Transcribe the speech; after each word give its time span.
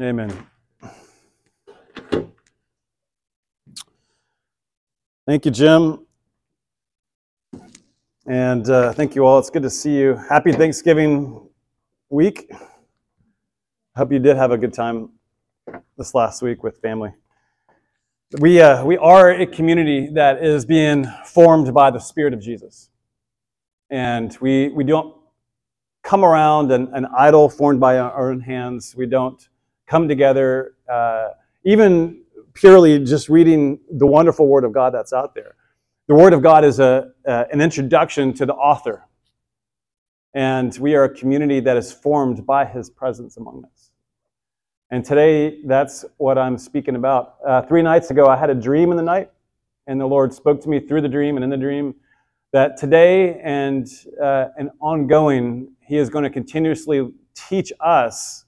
Amen. 0.00 0.46
Thank 5.26 5.44
you, 5.44 5.50
Jim. 5.50 6.06
And 8.26 8.70
uh, 8.70 8.94
thank 8.94 9.14
you 9.14 9.26
all. 9.26 9.38
It's 9.38 9.50
good 9.50 9.62
to 9.62 9.68
see 9.68 9.98
you. 9.98 10.14
Happy 10.16 10.52
Thanksgiving 10.52 11.46
week. 12.08 12.50
Hope 13.94 14.10
you 14.10 14.18
did 14.18 14.38
have 14.38 14.52
a 14.52 14.56
good 14.56 14.72
time 14.72 15.10
this 15.98 16.14
last 16.14 16.40
week 16.40 16.62
with 16.62 16.78
family. 16.78 17.12
We, 18.38 18.62
uh, 18.62 18.82
we 18.82 18.96
are 18.96 19.32
a 19.32 19.46
community 19.46 20.08
that 20.14 20.42
is 20.42 20.64
being 20.64 21.04
formed 21.26 21.74
by 21.74 21.90
the 21.90 21.98
Spirit 21.98 22.32
of 22.32 22.40
Jesus. 22.40 22.88
And 23.90 24.34
we, 24.40 24.70
we 24.70 24.84
don't 24.84 25.14
come 26.02 26.24
around 26.24 26.72
an, 26.72 26.88
an 26.94 27.06
idol 27.18 27.50
formed 27.50 27.80
by 27.80 27.98
our 27.98 28.30
own 28.30 28.40
hands. 28.40 28.94
We 28.96 29.04
don't 29.04 29.46
come 29.90 30.06
together, 30.06 30.74
uh, 30.90 31.30
even 31.64 32.22
purely 32.54 33.00
just 33.00 33.28
reading 33.28 33.80
the 33.90 34.06
wonderful 34.06 34.46
Word 34.46 34.64
of 34.64 34.72
God 34.72 34.94
that's 34.94 35.12
out 35.12 35.34
there. 35.34 35.56
The 36.06 36.14
Word 36.14 36.32
of 36.32 36.42
God 36.42 36.64
is 36.64 36.78
a, 36.78 37.10
uh, 37.26 37.44
an 37.52 37.60
introduction 37.60 38.32
to 38.34 38.46
the 38.46 38.54
author. 38.54 39.04
And 40.32 40.76
we 40.78 40.94
are 40.94 41.04
a 41.04 41.14
community 41.14 41.58
that 41.60 41.76
is 41.76 41.92
formed 41.92 42.46
by 42.46 42.66
His 42.66 42.88
presence 42.88 43.36
among 43.36 43.64
us. 43.64 43.90
And 44.92 45.04
today, 45.04 45.60
that's 45.64 46.04
what 46.18 46.38
I'm 46.38 46.56
speaking 46.56 46.94
about. 46.94 47.34
Uh, 47.44 47.62
three 47.62 47.82
nights 47.82 48.10
ago, 48.12 48.26
I 48.26 48.36
had 48.36 48.48
a 48.48 48.54
dream 48.54 48.92
in 48.92 48.96
the 48.96 49.02
night, 49.02 49.30
and 49.88 50.00
the 50.00 50.06
Lord 50.06 50.32
spoke 50.32 50.60
to 50.62 50.68
me 50.68 50.78
through 50.78 51.00
the 51.00 51.08
dream 51.08 51.36
and 51.36 51.42
in 51.42 51.50
the 51.50 51.56
dream 51.56 51.96
that 52.52 52.76
today 52.76 53.40
and, 53.42 53.88
uh, 54.22 54.46
and 54.56 54.70
ongoing, 54.80 55.72
He 55.80 55.96
is 55.96 56.10
going 56.10 56.24
to 56.24 56.30
continuously 56.30 57.10
teach 57.34 57.72
us 57.80 58.44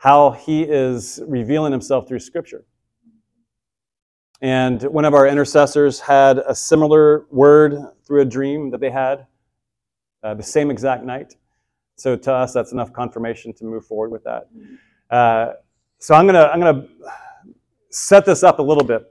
how 0.00 0.30
He 0.30 0.62
is 0.62 1.20
revealing 1.28 1.72
Himself 1.72 2.08
through 2.08 2.20
Scripture. 2.20 2.64
And 4.40 4.82
one 4.84 5.04
of 5.04 5.12
our 5.12 5.26
intercessors 5.26 6.00
had 6.00 6.38
a 6.38 6.54
similar 6.54 7.26
word 7.30 7.74
through 8.06 8.22
a 8.22 8.24
dream 8.24 8.70
that 8.70 8.80
they 8.80 8.90
had 8.90 9.26
uh, 10.22 10.32
the 10.32 10.42
same 10.42 10.70
exact 10.70 11.04
night. 11.04 11.34
So 11.96 12.16
to 12.16 12.32
us, 12.32 12.54
that's 12.54 12.72
enough 12.72 12.94
confirmation 12.94 13.52
to 13.52 13.64
move 13.66 13.84
forward 13.84 14.10
with 14.10 14.24
that. 14.24 14.48
Uh, 15.10 15.52
so 15.98 16.14
I'm 16.14 16.24
gonna 16.24 16.44
I'm 16.44 16.60
gonna 16.60 16.86
set 17.90 18.24
this 18.24 18.42
up 18.42 18.58
a 18.58 18.62
little 18.62 18.84
bit. 18.84 19.02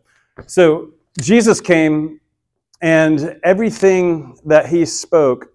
So 0.48 0.94
Jesus 1.22 1.62
came, 1.62 2.20
and 2.82 3.40
everything 3.44 4.40
that 4.46 4.66
he 4.70 4.86
spoke 4.86 5.54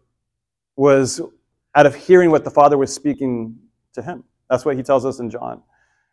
was 0.76 1.20
out 1.74 1.86
of 1.86 1.96
hearing 1.96 2.30
what 2.30 2.44
the 2.44 2.50
Father 2.52 2.78
was 2.78 2.94
speaking 2.94 3.56
to 3.94 4.02
him. 4.02 4.22
That's 4.54 4.64
what 4.64 4.76
he 4.76 4.84
tells 4.84 5.04
us 5.04 5.18
in 5.18 5.30
John. 5.30 5.64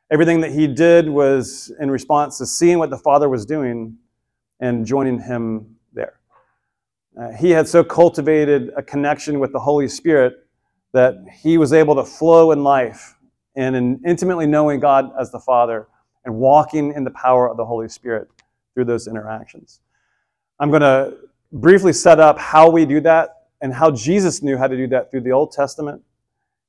Everything 0.09 0.41
that 0.41 0.51
he 0.51 0.65
did 0.65 1.07
was 1.07 1.71
in 1.79 1.91
response 1.91 2.39
to 2.39 2.47
seeing 2.47 2.79
what 2.79 2.89
the 2.89 2.97
Father 2.97 3.29
was 3.29 3.45
doing 3.45 3.97
and 4.59 4.83
joining 4.83 5.19
him 5.21 5.75
there. 5.93 6.13
Uh, 7.15 7.33
he 7.33 7.51
had 7.51 7.67
so 7.67 7.83
cultivated 7.83 8.71
a 8.75 8.81
connection 8.81 9.39
with 9.39 9.51
the 9.51 9.59
Holy 9.59 9.87
Spirit 9.87 10.33
that 10.91 11.23
he 11.43 11.59
was 11.59 11.71
able 11.71 11.93
to 11.93 12.03
flow 12.03 12.51
in 12.51 12.63
life 12.63 13.15
and 13.55 13.75
in 13.75 14.01
intimately 14.07 14.47
knowing 14.47 14.79
God 14.79 15.11
as 15.19 15.31
the 15.31 15.39
Father 15.39 15.87
and 16.25 16.33
walking 16.33 16.93
in 16.93 17.03
the 17.03 17.11
power 17.11 17.47
of 17.47 17.57
the 17.57 17.65
Holy 17.65 17.89
Spirit 17.89 18.27
through 18.73 18.85
those 18.85 19.05
interactions. 19.05 19.81
I'm 20.59 20.71
going 20.71 20.81
to 20.81 21.15
briefly 21.51 21.93
set 21.93 22.19
up 22.19 22.39
how 22.39 22.71
we 22.71 22.87
do 22.87 23.01
that 23.01 23.49
and 23.61 23.71
how 23.71 23.91
Jesus 23.91 24.41
knew 24.41 24.57
how 24.57 24.67
to 24.67 24.75
do 24.75 24.87
that 24.87 25.11
through 25.11 25.21
the 25.21 25.31
Old 25.31 25.51
Testament, 25.51 26.01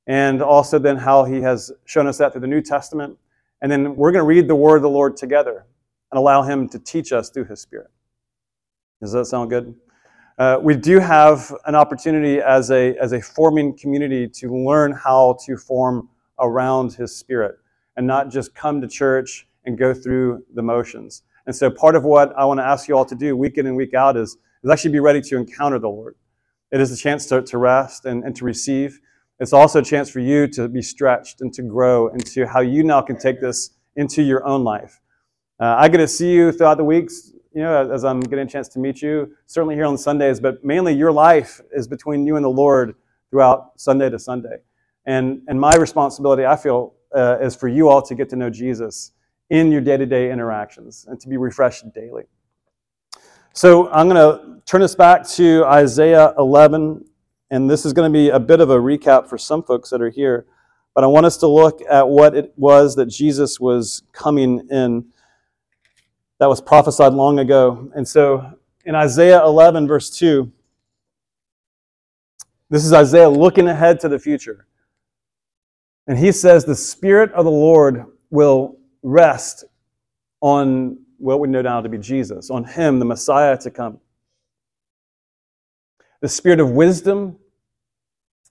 and 0.07 0.41
also 0.41 0.79
then 0.79 0.97
how 0.97 1.23
he 1.23 1.41
has 1.41 1.71
shown 1.85 2.07
us 2.07 2.17
that 2.17 2.33
through 2.33 2.41
the 2.41 2.47
New 2.47 2.61
Testament. 2.61 3.17
And 3.61 3.71
then 3.71 3.95
we're 3.95 4.11
going 4.11 4.21
to 4.21 4.27
read 4.27 4.47
the 4.47 4.55
word 4.55 4.77
of 4.77 4.81
the 4.81 4.89
Lord 4.89 5.15
together 5.15 5.65
and 6.11 6.19
allow 6.19 6.43
him 6.43 6.67
to 6.69 6.79
teach 6.79 7.11
us 7.11 7.29
through 7.29 7.45
his 7.45 7.61
spirit. 7.61 7.89
Does 9.01 9.13
that 9.13 9.25
sound 9.25 9.49
good? 9.49 9.75
Uh, 10.37 10.59
we 10.61 10.75
do 10.75 10.99
have 10.99 11.53
an 11.65 11.75
opportunity 11.75 12.39
as 12.39 12.71
a, 12.71 12.95
as 12.97 13.13
a 13.13 13.21
forming 13.21 13.77
community 13.77 14.27
to 14.27 14.53
learn 14.53 14.91
how 14.91 15.37
to 15.45 15.55
form 15.55 16.09
around 16.39 16.93
his 16.93 17.15
spirit 17.15 17.55
and 17.95 18.07
not 18.07 18.29
just 18.29 18.55
come 18.55 18.81
to 18.81 18.87
church 18.87 19.47
and 19.65 19.77
go 19.77 19.93
through 19.93 20.43
the 20.55 20.61
motions. 20.61 21.23
And 21.45 21.55
so 21.55 21.69
part 21.69 21.95
of 21.95 22.03
what 22.03 22.33
I 22.37 22.45
want 22.45 22.59
to 22.59 22.65
ask 22.65 22.87
you 22.87 22.97
all 22.97 23.05
to 23.05 23.15
do 23.15 23.35
week 23.37 23.57
in 23.57 23.67
and 23.67 23.75
week 23.75 23.93
out 23.93 24.17
is, 24.17 24.37
is 24.63 24.69
actually 24.71 24.91
be 24.91 24.99
ready 24.99 25.21
to 25.21 25.37
encounter 25.37 25.79
the 25.79 25.89
Lord. 25.89 26.15
It 26.71 26.81
is 26.81 26.91
a 26.91 26.97
chance 26.97 27.27
to, 27.27 27.41
to 27.41 27.57
rest 27.57 28.05
and, 28.05 28.23
and 28.23 28.35
to 28.37 28.45
receive. 28.45 28.99
It's 29.43 29.51
also 29.51 29.79
a 29.79 29.83
chance 29.83 30.09
for 30.09 30.21
you 30.21 30.47
to 30.47 30.69
be 30.69 30.81
stretched 30.81 31.41
and 31.41 31.53
to 31.55 31.63
grow 31.63 32.07
into 32.07 32.47
how 32.47 32.61
you 32.61 32.81
now 32.81 33.01
can 33.01 33.19
take 33.19 33.41
this 33.41 33.71
into 33.97 34.23
your 34.23 34.45
own 34.45 34.63
life. 34.63 35.01
Uh, 35.59 35.75
I 35.77 35.89
get 35.89 35.97
to 35.97 36.07
see 36.07 36.31
you 36.31 36.53
throughout 36.53 36.77
the 36.77 36.85
weeks, 36.85 37.33
you 37.53 37.61
know, 37.61 37.91
as 37.91 38.05
I'm 38.05 38.21
getting 38.21 38.47
a 38.47 38.49
chance 38.49 38.69
to 38.69 38.79
meet 38.79 39.01
you, 39.01 39.35
certainly 39.45 39.75
here 39.75 39.83
on 39.83 39.97
Sundays, 39.97 40.39
but 40.39 40.63
mainly 40.63 40.93
your 40.93 41.11
life 41.11 41.59
is 41.73 41.89
between 41.89 42.25
you 42.25 42.37
and 42.37 42.45
the 42.45 42.49
Lord 42.49 42.95
throughout 43.29 43.73
Sunday 43.75 44.09
to 44.09 44.17
Sunday. 44.17 44.59
And, 45.05 45.41
and 45.49 45.59
my 45.59 45.75
responsibility, 45.75 46.45
I 46.45 46.55
feel, 46.55 46.93
uh, 47.13 47.37
is 47.41 47.53
for 47.53 47.67
you 47.67 47.89
all 47.89 48.01
to 48.01 48.15
get 48.15 48.29
to 48.29 48.37
know 48.37 48.49
Jesus 48.49 49.11
in 49.49 49.73
your 49.73 49.81
day 49.81 49.97
to 49.97 50.05
day 50.05 50.31
interactions 50.31 51.05
and 51.09 51.19
to 51.19 51.27
be 51.27 51.35
refreshed 51.35 51.83
daily. 51.93 52.23
So 53.51 53.91
I'm 53.91 54.07
going 54.07 54.15
to 54.15 54.61
turn 54.65 54.81
us 54.81 54.95
back 54.95 55.27
to 55.31 55.65
Isaiah 55.65 56.33
11 56.37 57.03
and 57.49 57.69
this 57.69 57.85
is 57.85 57.93
going 57.93 58.11
to 58.11 58.13
be 58.13 58.29
a 58.29 58.39
bit 58.39 58.59
of 58.59 58.69
a 58.69 58.77
recap 58.77 59.27
for 59.27 59.37
some 59.37 59.63
folks 59.63 59.89
that 59.89 60.01
are 60.01 60.09
here. 60.09 60.45
But 60.95 61.03
I 61.03 61.07
want 61.07 61.25
us 61.25 61.37
to 61.37 61.47
look 61.47 61.81
at 61.89 62.07
what 62.07 62.35
it 62.35 62.53
was 62.55 62.95
that 62.95 63.07
Jesus 63.07 63.59
was 63.59 64.03
coming 64.11 64.67
in 64.69 65.05
that 66.39 66.49
was 66.49 66.61
prophesied 66.61 67.13
long 67.13 67.39
ago. 67.39 67.89
And 67.95 68.07
so 68.07 68.53
in 68.85 68.95
Isaiah 68.95 69.43
11, 69.43 69.87
verse 69.87 70.09
2, 70.09 70.51
this 72.69 72.85
is 72.85 72.93
Isaiah 72.93 73.29
looking 73.29 73.67
ahead 73.67 73.99
to 74.01 74.09
the 74.09 74.19
future. 74.19 74.65
And 76.07 76.17
he 76.17 76.31
says, 76.31 76.65
The 76.65 76.75
Spirit 76.75 77.31
of 77.33 77.45
the 77.45 77.51
Lord 77.51 78.05
will 78.29 78.77
rest 79.03 79.63
on 80.41 80.97
what 81.17 81.39
we 81.39 81.47
know 81.47 81.61
now 81.61 81.79
to 81.79 81.87
be 81.87 81.97
Jesus, 81.97 82.49
on 82.49 82.65
him, 82.65 82.99
the 82.99 83.05
Messiah 83.05 83.57
to 83.59 83.71
come. 83.71 83.99
The 86.23 86.29
Spirit 86.29 86.61
of 86.61 86.71
wisdom 86.71 87.37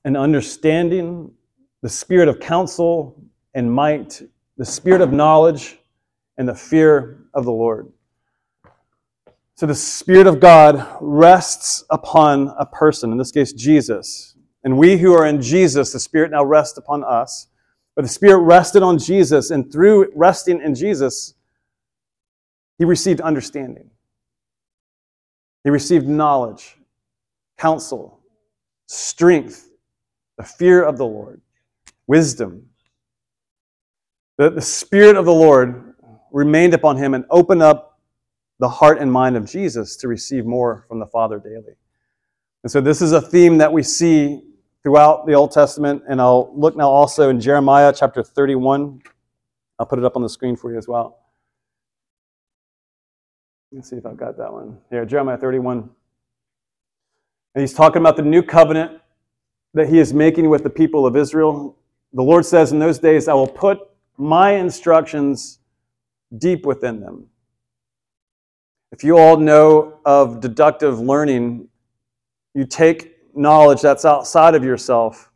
and 0.04 0.14
understanding, 0.14 1.32
the 1.80 1.88
spirit 1.88 2.28
of 2.28 2.38
counsel 2.38 3.18
and 3.54 3.72
might, 3.72 4.20
the 4.58 4.64
spirit 4.66 5.00
of 5.00 5.10
knowledge, 5.10 5.78
and 6.36 6.46
the 6.46 6.54
fear 6.54 7.24
of 7.32 7.46
the 7.46 7.50
Lord. 7.50 7.90
So 9.54 9.64
the 9.64 9.74
Spirit 9.74 10.26
of 10.26 10.38
God 10.38 10.86
rests 11.00 11.82
upon 11.88 12.52
a 12.58 12.66
person, 12.66 13.10
in 13.10 13.16
this 13.16 13.32
case, 13.32 13.54
Jesus. 13.54 14.36
And 14.64 14.76
we 14.76 14.98
who 14.98 15.14
are 15.14 15.24
in 15.24 15.40
Jesus, 15.40 15.92
the 15.94 15.98
Spirit 15.98 16.30
now 16.30 16.44
rests 16.44 16.76
upon 16.76 17.02
us. 17.02 17.46
But 17.96 18.02
the 18.02 18.08
Spirit 18.10 18.40
rested 18.40 18.82
on 18.82 18.98
Jesus, 18.98 19.50
and 19.50 19.72
through 19.72 20.12
resting 20.14 20.60
in 20.60 20.74
Jesus, 20.74 21.32
he 22.76 22.84
received 22.84 23.22
understanding. 23.22 23.88
He 25.64 25.70
received 25.70 26.06
knowledge, 26.06 26.76
counsel, 27.62 28.18
strength, 28.86 29.70
the 30.36 30.42
fear 30.42 30.82
of 30.82 30.98
the 30.98 31.06
Lord, 31.06 31.40
wisdom. 32.08 32.66
The, 34.36 34.50
the 34.50 34.60
Spirit 34.60 35.14
of 35.14 35.26
the 35.26 35.32
Lord 35.32 35.94
remained 36.32 36.74
upon 36.74 36.96
him 36.96 37.14
and 37.14 37.24
opened 37.30 37.62
up 37.62 38.00
the 38.58 38.68
heart 38.68 38.98
and 38.98 39.12
mind 39.12 39.36
of 39.36 39.46
Jesus 39.46 39.96
to 39.98 40.08
receive 40.08 40.44
more 40.44 40.84
from 40.88 40.98
the 40.98 41.06
Father 41.06 41.38
daily. 41.38 41.76
And 42.64 42.72
so 42.72 42.80
this 42.80 43.00
is 43.00 43.12
a 43.12 43.20
theme 43.20 43.58
that 43.58 43.72
we 43.72 43.84
see 43.84 44.42
throughout 44.82 45.26
the 45.26 45.34
Old 45.34 45.52
Testament, 45.52 46.02
and 46.08 46.20
I'll 46.20 46.52
look 46.56 46.76
now 46.76 46.90
also 46.90 47.28
in 47.28 47.40
Jeremiah 47.40 47.92
chapter 47.96 48.24
31. 48.24 49.00
I'll 49.78 49.86
put 49.86 50.00
it 50.00 50.04
up 50.04 50.16
on 50.16 50.22
the 50.22 50.28
screen 50.28 50.56
for 50.56 50.72
you 50.72 50.78
as 50.78 50.88
well. 50.88 51.20
Let's 53.70 53.88
see 53.88 53.96
if 53.96 54.04
I've 54.04 54.16
got 54.16 54.36
that 54.38 54.52
one. 54.52 54.78
Here, 54.90 55.04
Jeremiah 55.06 55.38
31. 55.38 55.88
And 57.54 57.60
he's 57.60 57.74
talking 57.74 58.00
about 58.00 58.16
the 58.16 58.22
new 58.22 58.42
covenant 58.42 59.00
that 59.74 59.88
he 59.88 59.98
is 59.98 60.12
making 60.12 60.48
with 60.48 60.62
the 60.62 60.70
people 60.70 61.06
of 61.06 61.16
Israel. 61.16 61.76
The 62.12 62.22
Lord 62.22 62.44
says, 62.46 62.72
In 62.72 62.78
those 62.78 62.98
days, 62.98 63.28
I 63.28 63.34
will 63.34 63.46
put 63.46 63.80
my 64.16 64.52
instructions 64.52 65.58
deep 66.38 66.64
within 66.64 67.00
them. 67.00 67.26
If 68.90 69.02
you 69.02 69.18
all 69.18 69.36
know 69.36 70.00
of 70.04 70.40
deductive 70.40 71.00
learning, 71.00 71.68
you 72.54 72.66
take 72.66 73.16
knowledge 73.34 73.80
that's 73.80 74.04
outside 74.04 74.54
of 74.54 74.62
yourself 74.62 75.30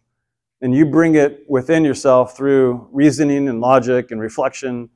and 0.60 0.74
you 0.74 0.86
bring 0.86 1.14
it 1.14 1.44
within 1.48 1.84
yourself 1.84 2.36
through 2.36 2.88
reasoning 2.92 3.48
and 3.48 3.60
logic 3.60 4.10
and 4.10 4.20
reflection, 4.20 4.90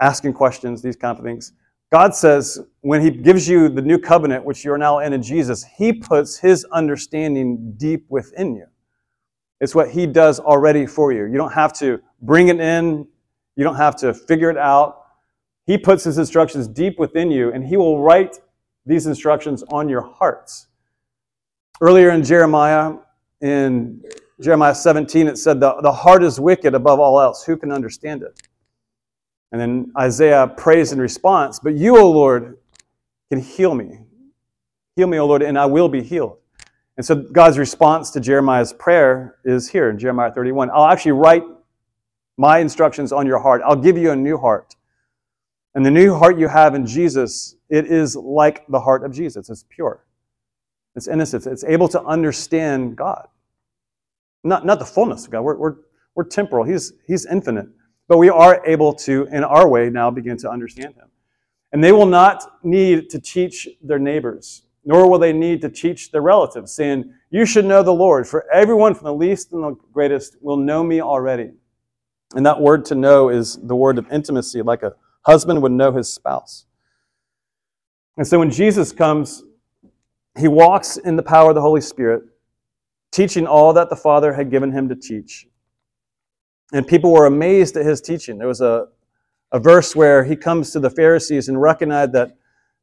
asking 0.00 0.32
questions, 0.32 0.82
these 0.82 0.96
kind 0.96 1.18
of 1.18 1.24
things. 1.24 1.52
God 1.94 2.12
says 2.12 2.58
when 2.80 3.02
He 3.02 3.10
gives 3.12 3.48
you 3.48 3.68
the 3.68 3.80
new 3.80 4.00
covenant, 4.00 4.44
which 4.44 4.64
you're 4.64 4.76
now 4.76 4.98
in 4.98 5.12
in 5.12 5.22
Jesus, 5.22 5.62
He 5.62 5.92
puts 5.92 6.36
His 6.36 6.64
understanding 6.72 7.74
deep 7.76 8.04
within 8.08 8.56
you. 8.56 8.66
It's 9.60 9.76
what 9.76 9.90
He 9.92 10.04
does 10.04 10.40
already 10.40 10.86
for 10.86 11.12
you. 11.12 11.26
You 11.26 11.36
don't 11.36 11.52
have 11.52 11.72
to 11.74 12.00
bring 12.20 12.48
it 12.48 12.58
in. 12.58 13.06
You 13.54 13.62
don't 13.62 13.76
have 13.76 13.94
to 13.98 14.12
figure 14.12 14.50
it 14.50 14.58
out. 14.58 15.04
He 15.66 15.78
puts 15.78 16.02
his 16.02 16.18
instructions 16.18 16.66
deep 16.66 16.98
within 16.98 17.30
you, 17.30 17.52
and 17.52 17.64
he 17.64 17.76
will 17.76 18.02
write 18.02 18.40
these 18.84 19.06
instructions 19.06 19.62
on 19.68 19.88
your 19.88 20.02
hearts. 20.02 20.66
Earlier 21.80 22.10
in 22.10 22.24
Jeremiah, 22.24 22.94
in 23.40 24.02
Jeremiah 24.40 24.74
17, 24.74 25.28
it 25.28 25.38
said, 25.38 25.60
the, 25.60 25.80
the 25.80 25.92
heart 25.92 26.24
is 26.24 26.40
wicked 26.40 26.74
above 26.74 26.98
all 26.98 27.20
else. 27.20 27.44
Who 27.44 27.56
can 27.56 27.70
understand 27.70 28.24
it? 28.24 28.43
And 29.54 29.60
then 29.60 29.92
Isaiah 29.96 30.48
prays 30.48 30.90
in 30.90 31.00
response, 31.00 31.60
But 31.60 31.74
you, 31.74 31.96
O 31.96 32.10
Lord, 32.10 32.58
can 33.30 33.38
heal 33.38 33.72
me. 33.72 34.00
Heal 34.96 35.06
me, 35.06 35.20
O 35.20 35.26
Lord, 35.28 35.44
and 35.44 35.56
I 35.56 35.64
will 35.64 35.88
be 35.88 36.02
healed. 36.02 36.38
And 36.96 37.06
so 37.06 37.14
God's 37.14 37.56
response 37.56 38.10
to 38.10 38.20
Jeremiah's 38.20 38.72
prayer 38.72 39.36
is 39.44 39.68
here 39.68 39.90
in 39.90 39.96
Jeremiah 39.96 40.32
31. 40.32 40.70
I'll 40.70 40.86
actually 40.86 41.12
write 41.12 41.44
my 42.36 42.58
instructions 42.58 43.12
on 43.12 43.28
your 43.28 43.38
heart. 43.38 43.62
I'll 43.64 43.76
give 43.76 43.96
you 43.96 44.10
a 44.10 44.16
new 44.16 44.38
heart. 44.38 44.74
And 45.76 45.86
the 45.86 45.90
new 45.92 46.16
heart 46.16 46.36
you 46.36 46.48
have 46.48 46.74
in 46.74 46.84
Jesus, 46.84 47.54
it 47.68 47.86
is 47.86 48.16
like 48.16 48.66
the 48.66 48.80
heart 48.80 49.04
of 49.04 49.12
Jesus. 49.12 49.50
It's 49.50 49.64
pure. 49.68 50.04
It's 50.96 51.06
innocent. 51.06 51.46
It's 51.46 51.62
able 51.62 51.86
to 51.90 52.02
understand 52.02 52.96
God. 52.96 53.28
Not, 54.42 54.66
not 54.66 54.80
the 54.80 54.84
fullness 54.84 55.26
of 55.26 55.30
God. 55.30 55.42
We're, 55.42 55.56
we're, 55.56 55.76
we're 56.16 56.24
temporal. 56.24 56.64
He's, 56.64 56.92
he's 57.06 57.24
infinite. 57.24 57.68
But 58.08 58.18
we 58.18 58.28
are 58.28 58.64
able 58.66 58.92
to, 58.94 59.26
in 59.32 59.44
our 59.44 59.68
way 59.68 59.90
now, 59.90 60.10
begin 60.10 60.36
to 60.38 60.50
understand 60.50 60.94
Him. 60.94 61.08
And 61.72 61.82
they 61.82 61.92
will 61.92 62.06
not 62.06 62.64
need 62.64 63.10
to 63.10 63.18
teach 63.18 63.68
their 63.82 63.98
neighbors, 63.98 64.62
nor 64.84 65.10
will 65.10 65.18
they 65.18 65.32
need 65.32 65.60
to 65.62 65.68
teach 65.68 66.12
their 66.12 66.20
relatives, 66.22 66.72
saying, 66.72 67.12
You 67.30 67.46
should 67.46 67.64
know 67.64 67.82
the 67.82 67.92
Lord, 67.92 68.28
for 68.28 68.44
everyone 68.52 68.94
from 68.94 69.06
the 69.06 69.14
least 69.14 69.52
and 69.52 69.64
the 69.64 69.76
greatest 69.92 70.36
will 70.40 70.56
know 70.56 70.84
me 70.84 71.00
already. 71.00 71.50
And 72.34 72.44
that 72.46 72.60
word 72.60 72.84
to 72.86 72.94
know 72.94 73.28
is 73.28 73.56
the 73.56 73.76
word 73.76 73.98
of 73.98 74.10
intimacy, 74.12 74.62
like 74.62 74.82
a 74.82 74.94
husband 75.22 75.62
would 75.62 75.72
know 75.72 75.92
his 75.92 76.12
spouse. 76.12 76.66
And 78.16 78.26
so 78.26 78.38
when 78.38 78.50
Jesus 78.50 78.92
comes, 78.92 79.42
he 80.38 80.48
walks 80.48 80.96
in 80.96 81.16
the 81.16 81.22
power 81.22 81.50
of 81.50 81.54
the 81.54 81.60
Holy 81.60 81.80
Spirit, 81.80 82.22
teaching 83.10 83.46
all 83.46 83.72
that 83.72 83.88
the 83.88 83.96
Father 83.96 84.32
had 84.32 84.50
given 84.50 84.72
him 84.72 84.88
to 84.88 84.96
teach. 84.96 85.46
And 86.72 86.86
people 86.86 87.12
were 87.12 87.26
amazed 87.26 87.76
at 87.76 87.84
his 87.84 88.00
teaching. 88.00 88.38
There 88.38 88.48
was 88.48 88.60
a, 88.60 88.88
a 89.52 89.60
verse 89.60 89.94
where 89.94 90.24
he 90.24 90.36
comes 90.36 90.70
to 90.72 90.80
the 90.80 90.90
Pharisees 90.90 91.48
and 91.48 91.60
recognized 91.60 92.12
that, 92.12 92.36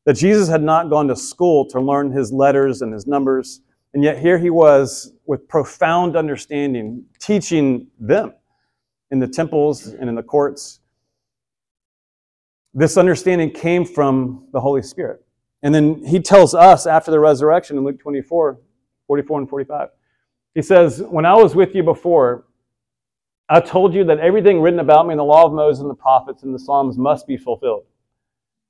that 0.06 0.14
Jesus 0.14 0.48
had 0.48 0.62
not 0.64 0.90
gone 0.90 1.08
to 1.08 1.16
school 1.16 1.66
to 1.70 1.82
learn 1.82 2.12
his 2.12 2.32
letters 2.32 2.82
and 2.82 2.94
his 2.94 3.08
numbers. 3.08 3.62
And 3.94 4.04
yet 4.04 4.20
here 4.20 4.38
he 4.38 4.50
was 4.50 5.14
with 5.26 5.48
profound 5.48 6.16
understanding, 6.16 7.04
teaching 7.20 7.88
them 8.00 8.34
in 9.10 9.20
the 9.20 9.28
temples 9.28 9.88
and 9.88 10.08
in 10.08 10.16
the 10.16 10.24
courts. 10.24 10.80
This 12.74 12.96
understanding 12.96 13.52
came 13.52 13.84
from 13.84 14.48
the 14.54 14.62
Holy 14.62 14.82
Spirit. 14.82 15.26
And 15.64 15.76
then 15.76 16.04
he 16.06 16.20
tells 16.20 16.56
us 16.56 16.88
after 16.88 17.12
the 17.12 17.20
resurrection 17.20 17.78
in 17.78 17.84
Luke 17.84 18.00
24, 18.00 18.60
44 19.08 19.40
and 19.40 19.50
45. 19.50 19.90
He 20.56 20.62
says, 20.62 21.04
When 21.10 21.26
I 21.26 21.34
was 21.34 21.54
with 21.54 21.76
you 21.76 21.84
before, 21.84 22.46
I 23.52 23.60
told 23.60 23.94
you 23.94 24.06
that 24.06 24.18
everything 24.20 24.62
written 24.62 24.80
about 24.80 25.08
me 25.08 25.12
in 25.12 25.18
the 25.18 25.26
law 25.26 25.46
of 25.46 25.52
Moses 25.52 25.82
and 25.82 25.90
the 25.90 25.96
prophets 25.96 26.44
and 26.44 26.56
the 26.56 26.60
Psalms 26.60 26.98
must 26.98 27.28
be 27.28 27.36
fulfilled. 27.36 27.84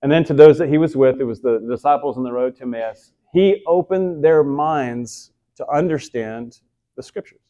And 0.01 0.11
then 0.11 0.23
to 0.23 0.33
those 0.33 0.57
that 0.57 0.69
he 0.69 0.79
was 0.79 0.95
with, 0.95 1.21
it 1.21 1.23
was 1.23 1.39
the 1.39 1.59
disciples 1.69 2.17
on 2.17 2.23
the 2.23 2.31
road 2.31 2.55
to 2.55 2.63
Emmaus, 2.63 3.13
he 3.31 3.63
opened 3.67 4.23
their 4.23 4.43
minds 4.43 5.33
to 5.57 5.69
understand 5.69 6.61
the 6.95 7.03
scriptures. 7.03 7.41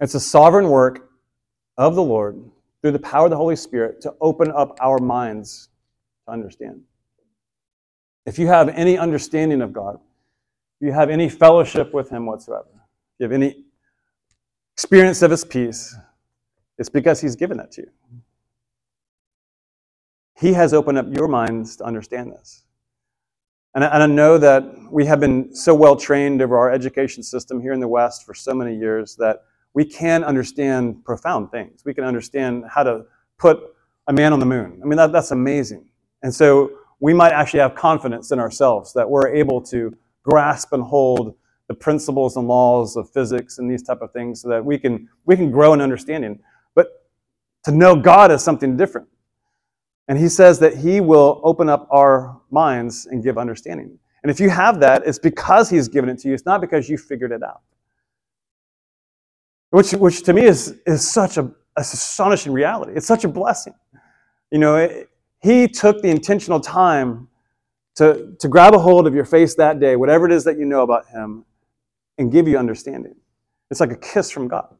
It's 0.00 0.14
a 0.14 0.20
sovereign 0.20 0.70
work 0.70 1.10
of 1.76 1.94
the 1.94 2.02
Lord 2.02 2.42
through 2.80 2.92
the 2.92 2.98
power 2.98 3.26
of 3.26 3.30
the 3.30 3.36
Holy 3.36 3.56
Spirit 3.56 4.00
to 4.00 4.14
open 4.22 4.50
up 4.52 4.78
our 4.80 4.98
minds 4.98 5.68
to 6.24 6.32
understand. 6.32 6.80
If 8.24 8.38
you 8.38 8.46
have 8.46 8.70
any 8.70 8.96
understanding 8.96 9.60
of 9.60 9.74
God, 9.74 9.96
if 10.80 10.86
you 10.86 10.92
have 10.92 11.10
any 11.10 11.28
fellowship 11.28 11.92
with 11.92 12.08
Him 12.08 12.24
whatsoever, 12.24 12.68
if 12.72 13.18
you 13.18 13.24
have 13.24 13.32
any 13.32 13.64
experience 14.78 15.22
of 15.22 15.32
His 15.32 15.44
peace, 15.44 15.96
it's 16.78 16.88
because 16.88 17.20
He's 17.20 17.34
given 17.34 17.56
that 17.56 17.72
to 17.72 17.80
you. 17.82 17.90
He 20.38 20.52
has 20.52 20.72
opened 20.72 20.98
up 20.98 21.06
your 21.10 21.26
minds 21.26 21.74
to 21.78 21.84
understand 21.84 22.30
this. 22.30 22.62
And 23.74 23.82
I, 23.82 23.88
and 23.88 24.04
I 24.04 24.06
know 24.06 24.38
that 24.38 24.62
we 24.88 25.04
have 25.06 25.18
been 25.18 25.52
so 25.52 25.74
well 25.74 25.96
trained 25.96 26.40
over 26.40 26.56
our 26.56 26.70
education 26.70 27.24
system 27.24 27.60
here 27.60 27.72
in 27.72 27.80
the 27.80 27.88
West 27.88 28.24
for 28.24 28.34
so 28.34 28.54
many 28.54 28.76
years 28.76 29.16
that 29.16 29.42
we 29.74 29.84
can 29.84 30.22
understand 30.22 31.04
profound 31.04 31.50
things. 31.50 31.82
We 31.84 31.92
can 31.92 32.04
understand 32.04 32.64
how 32.72 32.84
to 32.84 33.04
put 33.36 33.58
a 34.06 34.12
man 34.12 34.32
on 34.32 34.38
the 34.38 34.46
moon. 34.46 34.78
I 34.80 34.86
mean, 34.86 34.96
that, 34.96 35.10
that's 35.10 35.32
amazing. 35.32 35.88
And 36.22 36.32
so 36.32 36.70
we 37.00 37.12
might 37.12 37.32
actually 37.32 37.60
have 37.60 37.74
confidence 37.74 38.30
in 38.30 38.38
ourselves 38.38 38.92
that 38.92 39.10
we're 39.10 39.28
able 39.34 39.60
to 39.62 39.92
grasp 40.22 40.72
and 40.72 40.84
hold 40.84 41.34
the 41.68 41.74
principles 41.74 42.36
and 42.36 42.48
laws 42.48 42.96
of 42.96 43.10
physics 43.10 43.58
and 43.58 43.70
these 43.70 43.82
type 43.82 44.00
of 44.00 44.12
things 44.12 44.40
so 44.42 44.48
that 44.48 44.64
we 44.64 44.78
can 44.78 45.08
we 45.26 45.36
can 45.36 45.50
grow 45.50 45.74
in 45.74 45.80
understanding. 45.80 46.40
But 46.74 47.06
to 47.64 47.70
know 47.70 47.94
god 47.94 48.30
is 48.32 48.42
something 48.42 48.76
different. 48.76 49.06
And 50.08 50.18
he 50.18 50.28
says 50.28 50.58
that 50.60 50.76
he 50.76 51.00
will 51.00 51.40
open 51.44 51.68
up 51.68 51.86
our 51.90 52.40
minds 52.50 53.06
and 53.06 53.22
give 53.22 53.36
understanding. 53.36 53.98
And 54.22 54.30
if 54.30 54.40
you 54.40 54.48
have 54.48 54.80
that 54.80 55.06
it's 55.06 55.18
because 55.18 55.68
he's 55.68 55.86
given 55.86 56.08
it 56.10 56.18
to 56.20 56.28
you. 56.28 56.34
It's 56.34 56.46
not 56.46 56.60
because 56.60 56.88
you 56.88 56.96
figured 56.96 57.30
it 57.30 57.42
out. 57.42 57.60
Which, 59.70 59.92
which 59.92 60.22
to 60.22 60.32
me 60.32 60.44
is, 60.44 60.80
is 60.86 61.06
such 61.06 61.36
a, 61.36 61.50
astonishing 61.76 62.52
reality. 62.52 62.92
It's 62.96 63.06
such 63.06 63.24
a 63.24 63.28
blessing. 63.28 63.74
You 64.50 64.58
know, 64.58 64.76
it, 64.76 65.10
he 65.40 65.68
took 65.68 66.02
the 66.02 66.08
intentional 66.08 66.58
time 66.58 67.28
to, 67.96 68.34
to 68.40 68.48
grab 68.48 68.74
a 68.74 68.78
hold 68.78 69.06
of 69.06 69.14
your 69.14 69.24
face 69.24 69.54
that 69.56 69.78
day, 69.78 69.96
whatever 69.96 70.26
it 70.26 70.32
is 70.32 70.44
that 70.44 70.58
you 70.58 70.64
know 70.64 70.82
about 70.82 71.06
him, 71.06 71.44
and 72.18 72.30
give 72.32 72.48
you 72.48 72.58
understanding. 72.58 73.14
It's 73.70 73.80
like 73.80 73.92
a 73.92 73.96
kiss 73.96 74.30
from 74.30 74.48
God. 74.48 74.74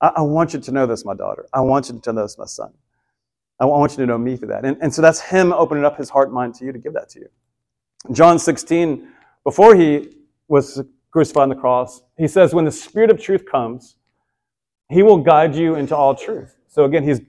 I, 0.00 0.12
I 0.16 0.20
want 0.22 0.54
you 0.54 0.60
to 0.60 0.72
know 0.72 0.86
this, 0.86 1.04
my 1.04 1.14
daughter. 1.14 1.46
I 1.52 1.60
want 1.60 1.88
you 1.88 1.98
to 1.98 2.12
know 2.12 2.22
this, 2.22 2.38
my 2.38 2.46
son. 2.46 2.72
I 3.60 3.66
want 3.66 3.92
you 3.92 3.98
to 3.98 4.06
know 4.06 4.18
me 4.18 4.36
for 4.36 4.46
that. 4.46 4.64
And, 4.64 4.76
and 4.80 4.92
so 4.92 5.00
that's 5.00 5.20
him 5.20 5.52
opening 5.52 5.84
up 5.84 5.96
his 5.96 6.10
heart 6.10 6.28
and 6.28 6.34
mind 6.34 6.54
to 6.56 6.64
you 6.64 6.72
to 6.72 6.78
give 6.78 6.92
that 6.94 7.08
to 7.10 7.20
you. 7.20 7.28
John 8.12 8.38
16, 8.38 9.08
before 9.44 9.74
he 9.74 10.08
was 10.48 10.82
crucified 11.10 11.44
on 11.44 11.48
the 11.50 11.54
cross, 11.54 12.02
he 12.18 12.28
says, 12.28 12.52
When 12.52 12.64
the 12.64 12.72
Spirit 12.72 13.10
of 13.10 13.20
truth 13.20 13.44
comes, 13.50 13.96
he 14.90 15.02
will 15.02 15.18
guide 15.18 15.54
you 15.54 15.76
into 15.76 15.96
all 15.96 16.14
truth. 16.14 16.56
So 16.68 16.84
again, 16.84 17.04
he's, 17.04 17.20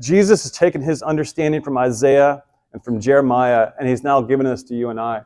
Jesus 0.00 0.44
has 0.44 0.52
taken 0.52 0.80
his 0.80 1.02
understanding 1.02 1.62
from 1.62 1.76
Isaiah 1.76 2.42
and 2.72 2.82
from 2.82 3.00
Jeremiah, 3.00 3.72
and 3.78 3.88
he's 3.88 4.02
now 4.02 4.20
given 4.22 4.46
us 4.46 4.62
to 4.64 4.74
you 4.74 4.90
and 4.90 4.98
I. 4.98 5.22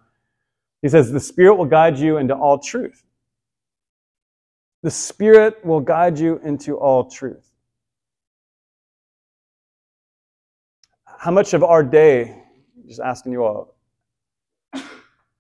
He 0.82 0.88
says, 0.88 1.12
The 1.12 1.20
Spirit 1.20 1.54
will 1.54 1.66
guide 1.66 1.98
you 1.98 2.16
into 2.16 2.34
all 2.34 2.58
truth. 2.58 3.04
The 4.82 4.90
Spirit 4.90 5.64
will 5.64 5.80
guide 5.80 6.18
you 6.18 6.40
into 6.44 6.76
all 6.76 7.10
truth. 7.10 7.50
How 11.04 11.32
much 11.32 11.52
of 11.52 11.64
our 11.64 11.82
day, 11.82 12.44
just 12.86 13.00
asking 13.00 13.32
you 13.32 13.44
all, 13.44 13.74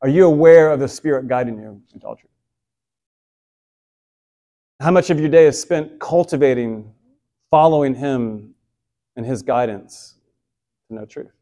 are 0.02 0.08
you 0.08 0.26
aware 0.26 0.70
of 0.70 0.80
the 0.80 0.88
Spirit 0.88 1.28
guiding 1.28 1.58
you 1.58 1.80
into 1.92 2.06
all 2.06 2.16
truth? 2.16 2.32
How 4.80 4.90
much 4.90 5.10
of 5.10 5.18
your 5.18 5.28
day 5.28 5.46
is 5.46 5.60
spent 5.60 5.98
cultivating, 5.98 6.92
following 7.50 7.94
Him 7.94 8.54
and 9.16 9.24
His 9.24 9.42
guidance 9.42 10.14
to 10.88 10.94
know 10.94 11.04
truth? 11.04 11.32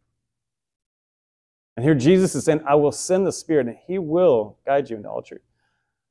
And 1.76 1.84
here 1.84 1.94
Jesus 1.94 2.34
is 2.34 2.44
saying, 2.44 2.60
I 2.66 2.74
will 2.74 2.92
send 2.92 3.26
the 3.26 3.32
Spirit 3.32 3.66
and 3.66 3.76
He 3.86 3.98
will 3.98 4.58
guide 4.66 4.88
you 4.88 4.96
into 4.96 5.08
all 5.08 5.22
truth. 5.22 5.42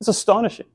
It's 0.00 0.08
astonishing. 0.08 0.66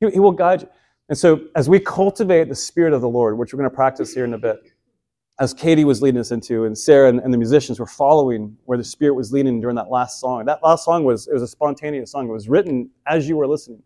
He, 0.00 0.10
he 0.10 0.20
will 0.20 0.32
guide 0.32 0.62
you. 0.62 0.68
And 1.08 1.16
so, 1.16 1.40
as 1.54 1.68
we 1.68 1.78
cultivate 1.78 2.48
the 2.48 2.54
Spirit 2.54 2.92
of 2.92 3.00
the 3.00 3.08
Lord, 3.08 3.38
which 3.38 3.52
we're 3.52 3.58
going 3.58 3.70
to 3.70 3.74
practice 3.74 4.12
here 4.12 4.24
in 4.24 4.34
a 4.34 4.38
bit, 4.38 4.58
as 5.38 5.54
Katie 5.54 5.84
was 5.84 6.02
leading 6.02 6.18
us 6.18 6.32
into, 6.32 6.64
and 6.64 6.76
Sarah 6.76 7.08
and, 7.08 7.20
and, 7.20 7.32
the 7.32 7.38
musicians 7.38 7.78
were 7.78 7.86
following 7.86 8.56
where 8.64 8.78
the 8.78 8.84
Spirit 8.84 9.14
was 9.14 9.32
leading 9.32 9.60
during 9.60 9.76
that 9.76 9.90
last 9.90 10.18
song. 10.18 10.44
That 10.46 10.62
last 10.64 10.84
song 10.84 11.04
was 11.04 11.28
it 11.28 11.34
was 11.34 11.42
a 11.42 11.48
spontaneous 11.48 12.10
song. 12.10 12.28
It 12.28 12.32
was 12.32 12.48
written 12.48 12.90
as 13.06 13.28
you 13.28 13.36
were 13.36 13.46
listening. 13.46 13.82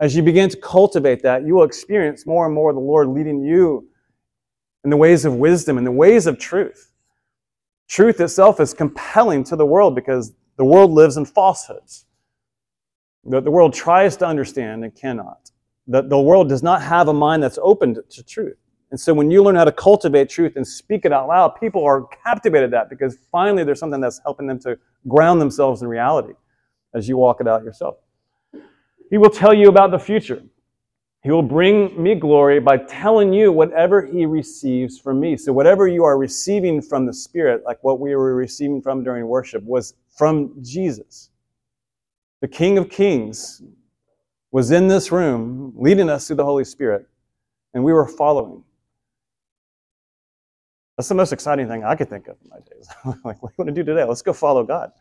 As 0.00 0.16
you 0.16 0.22
begin 0.22 0.48
to 0.50 0.56
cultivate 0.56 1.22
that, 1.22 1.46
you 1.46 1.54
will 1.54 1.64
experience 1.64 2.26
more 2.26 2.46
and 2.46 2.54
more 2.54 2.72
the 2.72 2.80
Lord 2.80 3.08
leading 3.08 3.42
you 3.42 3.88
in 4.84 4.90
the 4.90 4.96
ways 4.96 5.24
of 5.24 5.34
wisdom, 5.34 5.78
and 5.78 5.86
the 5.86 5.92
ways 5.92 6.28
of 6.28 6.38
truth. 6.38 6.92
Truth 7.88 8.20
itself 8.20 8.60
is 8.60 8.72
compelling 8.72 9.42
to 9.44 9.56
the 9.56 9.66
world 9.66 9.96
because 9.96 10.32
the 10.56 10.64
world 10.64 10.92
lives 10.92 11.16
in 11.16 11.24
falsehoods. 11.24 12.06
The, 13.24 13.40
the 13.40 13.50
world 13.50 13.74
tries 13.74 14.16
to 14.18 14.26
understand 14.26 14.84
and 14.84 14.94
cannot. 14.94 15.45
The, 15.88 16.02
the 16.02 16.18
world 16.18 16.48
does 16.48 16.62
not 16.62 16.82
have 16.82 17.08
a 17.08 17.12
mind 17.12 17.42
that's 17.42 17.58
open 17.62 17.96
to, 18.10 18.22
truth. 18.24 18.56
And 18.90 18.98
so 18.98 19.12
when 19.14 19.30
you 19.30 19.42
learn 19.42 19.56
how 19.56 19.64
to 19.64 19.72
cultivate 19.72 20.28
truth 20.28 20.54
and 20.56 20.66
speak 20.66 21.04
it 21.04 21.12
out 21.12 21.28
loud, 21.28 21.50
people 21.60 21.84
are 21.84 22.06
captivated 22.24 22.70
that 22.72 22.88
because 22.88 23.18
finally 23.30 23.64
there's 23.64 23.80
something 23.80 24.00
that's 24.00 24.20
helping 24.24 24.46
them 24.46 24.58
to 24.60 24.78
ground 25.08 25.40
themselves 25.40 25.82
in 25.82 25.88
reality 25.88 26.34
as 26.94 27.08
you 27.08 27.16
walk 27.16 27.40
it 27.40 27.48
out 27.48 27.64
yourself. 27.64 27.96
He 29.10 29.18
will 29.18 29.30
tell 29.30 29.54
you 29.54 29.68
about 29.68 29.90
the 29.90 29.98
future. 29.98 30.42
He 31.22 31.32
will 31.32 31.42
bring 31.42 32.00
me 32.00 32.14
glory 32.14 32.60
by 32.60 32.76
telling 32.76 33.32
you 33.32 33.50
whatever 33.50 34.04
he 34.06 34.26
receives 34.26 34.98
from 34.98 35.18
me. 35.18 35.36
So, 35.36 35.52
whatever 35.52 35.88
you 35.88 36.04
are 36.04 36.16
receiving 36.16 36.80
from 36.80 37.04
the 37.04 37.12
Spirit, 37.12 37.64
like 37.64 37.82
what 37.82 37.98
we 37.98 38.14
were 38.14 38.34
receiving 38.36 38.80
from 38.80 39.02
during 39.02 39.26
worship, 39.26 39.64
was 39.64 39.94
from 40.16 40.54
Jesus. 40.62 41.30
The 42.42 42.48
King 42.48 42.78
of 42.78 42.88
Kings 42.88 43.60
was 44.50 44.70
in 44.70 44.88
this 44.88 45.12
room 45.12 45.72
leading 45.76 46.08
us 46.08 46.26
through 46.26 46.36
the 46.36 46.44
Holy 46.44 46.64
Spirit, 46.64 47.06
and 47.74 47.82
we 47.82 47.92
were 47.92 48.06
following. 48.06 48.62
That's 50.96 51.08
the 51.08 51.14
most 51.14 51.32
exciting 51.32 51.68
thing 51.68 51.84
I 51.84 51.94
could 51.94 52.08
think 52.08 52.28
of 52.28 52.36
in 52.42 52.50
my 52.50 52.58
days. 52.60 52.88
like, 53.24 53.42
what 53.42 53.50
do 53.50 53.54
you 53.58 53.64
want 53.64 53.68
to 53.68 53.74
do 53.74 53.84
today? 53.84 54.04
Let's 54.04 54.22
go 54.22 54.32
follow 54.32 54.64
God. 54.64 54.92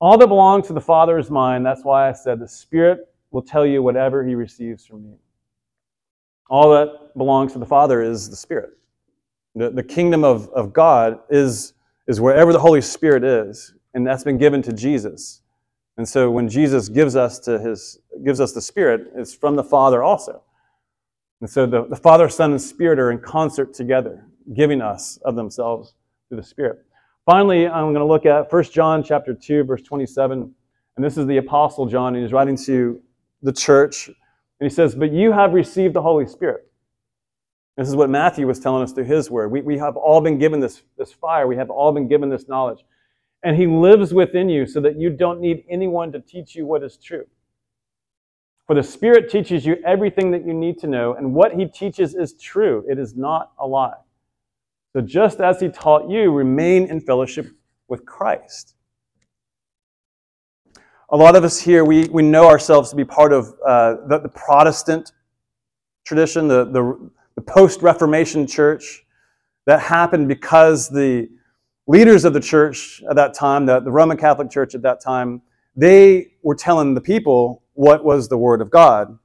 All 0.00 0.16
that 0.16 0.28
belongs 0.28 0.66
to 0.68 0.72
the 0.72 0.80
Father 0.80 1.18
is 1.18 1.30
mine. 1.30 1.62
That's 1.62 1.84
why 1.84 2.08
I 2.08 2.12
said 2.12 2.38
the 2.38 2.48
Spirit 2.48 3.00
will 3.30 3.42
tell 3.42 3.66
you 3.66 3.82
whatever 3.82 4.26
he 4.26 4.34
receives 4.34 4.86
from 4.86 5.04
me. 5.04 5.16
All 6.48 6.70
that 6.70 7.16
belongs 7.16 7.52
to 7.52 7.58
the 7.58 7.66
Father 7.66 8.00
is 8.00 8.30
the 8.30 8.36
Spirit. 8.36 8.70
The, 9.54 9.70
the 9.70 9.82
kingdom 9.82 10.24
of, 10.24 10.48
of 10.50 10.72
God 10.72 11.18
is, 11.28 11.74
is 12.06 12.20
wherever 12.20 12.52
the 12.52 12.58
Holy 12.58 12.80
Spirit 12.80 13.24
is, 13.24 13.74
and 13.92 14.06
that's 14.06 14.24
been 14.24 14.38
given 14.38 14.62
to 14.62 14.72
Jesus. 14.72 15.42
And 15.98 16.08
so 16.08 16.30
when 16.30 16.48
Jesus 16.48 16.88
gives 16.88 17.16
us 17.16 17.40
to 17.40 17.58
his 17.58 17.98
gives 18.24 18.40
us 18.40 18.52
the 18.52 18.62
Spirit, 18.62 19.12
it's 19.16 19.34
from 19.34 19.56
the 19.56 19.64
Father 19.64 20.02
also. 20.02 20.42
And 21.40 21.50
so 21.50 21.66
the, 21.66 21.86
the 21.86 21.96
Father, 21.96 22.28
Son, 22.28 22.52
and 22.52 22.62
Spirit 22.62 22.98
are 22.98 23.10
in 23.10 23.18
concert 23.18 23.74
together, 23.74 24.24
giving 24.54 24.80
us 24.80 25.18
of 25.24 25.36
themselves 25.36 25.94
through 26.28 26.38
the 26.38 26.46
Spirit. 26.46 26.84
Finally, 27.26 27.68
I'm 27.68 27.92
going 27.92 27.96
to 27.96 28.06
look 28.06 28.26
at 28.26 28.50
1 28.50 28.64
John 28.64 29.02
chapter 29.02 29.34
2, 29.34 29.64
verse 29.64 29.82
27. 29.82 30.54
And 30.96 31.04
this 31.04 31.18
is 31.18 31.26
the 31.26 31.36
Apostle 31.36 31.86
John, 31.86 32.14
and 32.14 32.24
he's 32.24 32.32
writing 32.32 32.56
to 32.64 33.00
the 33.42 33.52
church. 33.52 34.08
And 34.08 34.68
he 34.68 34.70
says, 34.70 34.94
But 34.94 35.12
you 35.12 35.32
have 35.32 35.52
received 35.52 35.94
the 35.94 36.02
Holy 36.02 36.26
Spirit. 36.26 36.68
This 37.76 37.88
is 37.88 37.94
what 37.94 38.10
Matthew 38.10 38.46
was 38.46 38.58
telling 38.58 38.82
us 38.82 38.92
through 38.92 39.04
his 39.04 39.30
word. 39.30 39.52
We, 39.52 39.60
we 39.62 39.78
have 39.78 39.96
all 39.96 40.20
been 40.20 40.38
given 40.38 40.58
this, 40.58 40.82
this 40.96 41.12
fire, 41.12 41.46
we 41.46 41.56
have 41.56 41.70
all 41.70 41.92
been 41.92 42.08
given 42.08 42.28
this 42.28 42.48
knowledge. 42.48 42.84
And 43.42 43.56
he 43.56 43.66
lives 43.66 44.12
within 44.12 44.48
you 44.48 44.66
so 44.66 44.80
that 44.80 44.98
you 44.98 45.10
don't 45.10 45.40
need 45.40 45.64
anyone 45.70 46.12
to 46.12 46.20
teach 46.20 46.54
you 46.54 46.66
what 46.66 46.82
is 46.82 46.96
true. 46.96 47.24
For 48.66 48.74
the 48.74 48.82
Spirit 48.82 49.30
teaches 49.30 49.64
you 49.64 49.76
everything 49.86 50.30
that 50.32 50.44
you 50.44 50.52
need 50.52 50.78
to 50.80 50.86
know, 50.86 51.14
and 51.14 51.32
what 51.32 51.54
he 51.54 51.66
teaches 51.66 52.14
is 52.14 52.34
true. 52.34 52.84
It 52.88 52.98
is 52.98 53.16
not 53.16 53.52
a 53.58 53.66
lie. 53.66 53.96
So 54.92 55.00
just 55.00 55.40
as 55.40 55.60
he 55.60 55.68
taught 55.68 56.10
you, 56.10 56.32
remain 56.32 56.90
in 56.90 57.00
fellowship 57.00 57.46
with 57.88 58.04
Christ 58.04 58.74
a 61.10 61.16
lot 61.16 61.36
of 61.36 61.44
us 61.44 61.58
here, 61.58 61.84
we, 61.84 62.06
we 62.08 62.22
know 62.22 62.46
ourselves 62.46 62.90
to 62.90 62.96
be 62.96 63.04
part 63.04 63.32
of 63.32 63.54
uh, 63.66 63.96
the, 64.08 64.20
the, 64.20 64.28
Protestant 64.28 65.12
tradition, 66.04 66.48
the, 66.48 66.66
the, 66.66 67.10
the 67.34 67.40
post 67.40 67.80
Reformation 67.80 68.46
church 68.46 69.06
that 69.64 69.80
happened 69.80 70.28
because 70.28 70.88
the 70.90 71.28
leaders 71.88 72.24
of 72.24 72.34
the 72.34 72.40
church 72.40 73.02
at 73.10 73.16
that 73.16 73.34
time, 73.34 73.66
the, 73.66 73.80
the 73.80 73.90
Roman 73.90 74.16
Catholic 74.16 74.50
Church 74.50 74.74
at 74.74 74.82
that 74.82 75.00
time, 75.00 75.42
they 75.74 76.32
were 76.42 76.54
telling 76.54 76.94
the 76.94 77.00
people 77.00 77.62
what 77.72 78.04
was 78.04 78.28
the 78.28 78.36
Word 78.36 78.60
of 78.60 78.70
God. 78.70 79.18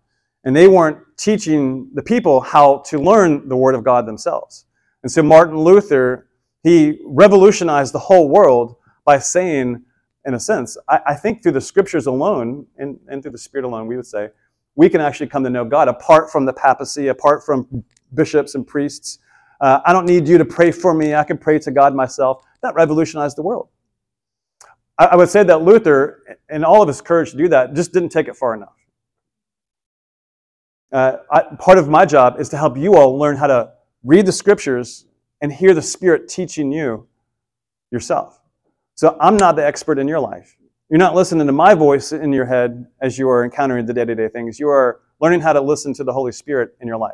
And 0.45 0.55
they 0.55 0.67
weren't 0.67 0.97
teaching 1.17 1.89
the 1.93 2.01
people 2.01 2.41
how 2.41 2.79
to 2.87 2.97
learn 2.99 3.47
the 3.47 3.55
Word 3.55 3.75
of 3.75 3.83
God 3.83 4.05
themselves. 4.05 4.65
And 5.03 5.11
so 5.11 5.21
Martin 5.21 5.57
Luther, 5.57 6.27
he 6.63 6.99
revolutionized 7.05 7.93
the 7.93 7.99
whole 7.99 8.29
world 8.29 8.77
by 9.05 9.19
saying, 9.19 9.83
in 10.25 10.33
a 10.33 10.39
sense, 10.39 10.77
I, 10.87 11.01
I, 11.07 11.15
think 11.15 11.43
through 11.43 11.51
the 11.51 11.61
scriptures 11.61 12.07
alone 12.07 12.65
and, 12.77 12.97
and 13.09 13.21
through 13.21 13.33
the 13.33 13.37
Spirit 13.37 13.65
alone, 13.65 13.87
we 13.87 13.97
would 13.97 14.05
say, 14.05 14.29
we 14.75 14.87
can 14.87 15.01
actually 15.01 15.27
come 15.27 15.43
to 15.43 15.49
know 15.49 15.65
God 15.65 15.89
apart 15.89 16.31
from 16.31 16.45
the 16.45 16.53
papacy, 16.53 17.09
apart 17.09 17.45
from 17.45 17.83
bishops 18.13 18.55
and 18.55 18.65
priests. 18.65 19.19
Uh, 19.59 19.81
I 19.85 19.91
don't 19.91 20.05
need 20.05 20.27
you 20.27 20.37
to 20.37 20.45
pray 20.45 20.71
for 20.71 20.93
me. 20.93 21.13
I 21.13 21.25
can 21.25 21.37
pray 21.37 21.59
to 21.59 21.71
God 21.71 21.93
myself. 21.93 22.45
That 22.63 22.75
revolutionized 22.75 23.37
the 23.37 23.43
world. 23.43 23.69
I, 24.97 25.15
would 25.15 25.29
say 25.29 25.43
that 25.43 25.61
Luther, 25.63 26.37
in 26.49 26.63
all 26.63 26.81
of 26.81 26.87
his 26.87 27.01
courage 27.01 27.31
to 27.31 27.37
do 27.37 27.47
that, 27.49 27.73
just 27.73 27.93
didn't 27.93 28.09
take 28.09 28.27
it 28.27 28.35
far 28.35 28.53
enough. 28.53 28.75
Uh, 30.91 31.17
I, 31.31 31.41
part 31.59 31.77
of 31.77 31.89
my 31.89 32.05
job 32.05 32.39
is 32.39 32.49
to 32.49 32.57
help 32.57 32.77
you 32.77 32.95
all 32.95 33.17
learn 33.17 33.35
how 33.35 33.47
to 33.47 33.71
read 34.03 34.25
the 34.25 34.31
scriptures 34.31 35.05
and 35.41 35.51
hear 35.51 35.73
the 35.73 35.81
Spirit 35.81 36.29
teaching 36.29 36.71
you 36.71 37.07
yourself. 37.91 38.39
So 38.95 39.17
I'm 39.19 39.35
not 39.35 39.55
the 39.55 39.65
expert 39.65 39.97
in 39.97 40.07
your 40.07 40.19
life. 40.19 40.55
You're 40.89 40.99
not 40.99 41.15
listening 41.15 41.47
to 41.47 41.53
my 41.53 41.73
voice 41.73 42.11
in 42.11 42.31
your 42.31 42.45
head 42.45 42.85
as 43.01 43.17
you 43.17 43.27
are 43.29 43.43
encountering 43.43 43.87
the 43.87 43.93
day 43.93 44.05
to 44.05 44.13
day 44.13 44.29
things. 44.29 44.59
You 44.59 44.69
are 44.69 45.01
learning 45.19 45.41
how 45.41 45.53
to 45.53 45.61
listen 45.61 45.93
to 45.95 46.03
the 46.03 46.13
Holy 46.13 46.31
Spirit 46.31 46.75
in 46.79 46.87
your 46.87 46.97
life. 46.97 47.13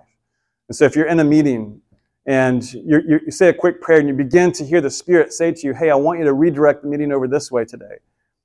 And 0.67 0.75
so 0.75 0.83
if 0.83 0.95
you're 0.95 1.07
in 1.07 1.19
a 1.21 1.23
meeting 1.23 1.81
and 2.29 2.71
you 2.73 3.01
you 3.25 3.31
say 3.31 3.49
a 3.49 3.53
quick 3.53 3.81
prayer 3.81 3.99
and 3.99 4.07
you 4.07 4.13
begin 4.13 4.51
to 4.53 4.65
hear 4.65 4.81
the 4.81 4.91
Spirit 4.91 5.33
say 5.33 5.51
to 5.51 5.67
you, 5.67 5.73
Hey, 5.73 5.89
I 5.89 5.95
want 5.95 6.19
you 6.19 6.25
to 6.25 6.33
redirect 6.33 6.83
the 6.83 6.87
meeting 6.87 7.11
over 7.11 7.27
this 7.27 7.51
way 7.51 7.65
today. 7.65 7.97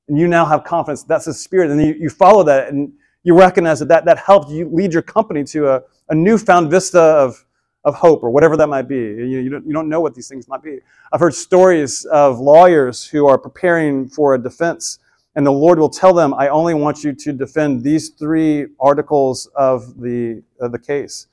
And 0.09 0.19
you 0.19 0.27
now 0.27 0.47
have 0.47 0.65
confidence 0.65 1.05
that's 1.05 1.27
the 1.27 1.35
Spirit. 1.35 1.71
And 1.71 1.81
you, 1.83 1.95
you 1.95 2.11
follow 2.11 2.43
that 2.45 2.71
and 2.71 2.95
you 3.25 3.39
recognize 3.39 3.81
that, 3.81 3.89
that 3.89 4.07
that 4.07 4.19
helped 4.19 4.51
you 4.51 4.71
lead 4.73 4.95
your 4.95 5.03
company 5.03 5.45
to 5.45 5.69
a, 5.69 5.83
a 6.09 6.17
newfound 6.17 6.71
vista 6.71 6.99
of 7.01 7.45
of 7.85 7.95
hope 7.95 8.23
or 8.25 8.31
whatever 8.31 8.57
that 8.57 8.69
might 8.69 8.89
be. 8.89 8.97
You, 8.97 9.27
you, 9.27 9.51
don't, 9.51 9.67
you 9.67 9.75
don't 9.75 9.91
know 9.91 10.01
what 10.01 10.15
these 10.15 10.29
things 10.29 10.49
might 10.49 10.63
be. 10.63 10.79
I've 11.13 11.21
heard 11.21 11.35
stories 11.35 12.07
of 12.07 12.41
lawyers 12.41 13.05
who 13.05 13.27
are 13.27 13.39
preparing 13.39 14.09
for 14.09 14.35
a 14.35 14.43
defense, 14.43 15.01
and 15.37 15.47
the 15.47 15.53
Lord 15.53 15.79
will 15.79 15.91
tell 15.91 16.15
them, 16.15 16.35
I 16.35 16.49
only 16.49 16.75
want 16.75 17.05
you 17.05 17.13
to 17.13 17.33
defend 17.35 17.85
these 17.85 18.11
three 18.11 18.69
articles 18.81 19.49
of 19.55 20.01
the, 20.01 20.43
of 20.61 20.73
the 20.73 20.79
case. 20.79 21.27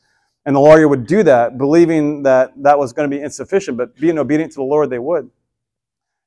And 0.46 0.56
the 0.56 0.60
lawyer 0.60 0.88
would 0.88 1.06
do 1.06 1.24
that, 1.24 1.58
believing 1.58 2.24
that 2.24 2.52
that 2.64 2.78
was 2.80 2.94
going 2.94 3.10
to 3.10 3.16
be 3.16 3.22
insufficient, 3.22 3.78
but 3.78 3.96
being 3.96 4.18
obedient 4.18 4.52
to 4.54 4.58
the 4.58 4.64
Lord, 4.64 4.90
they 4.90 5.00
would. 5.00 5.30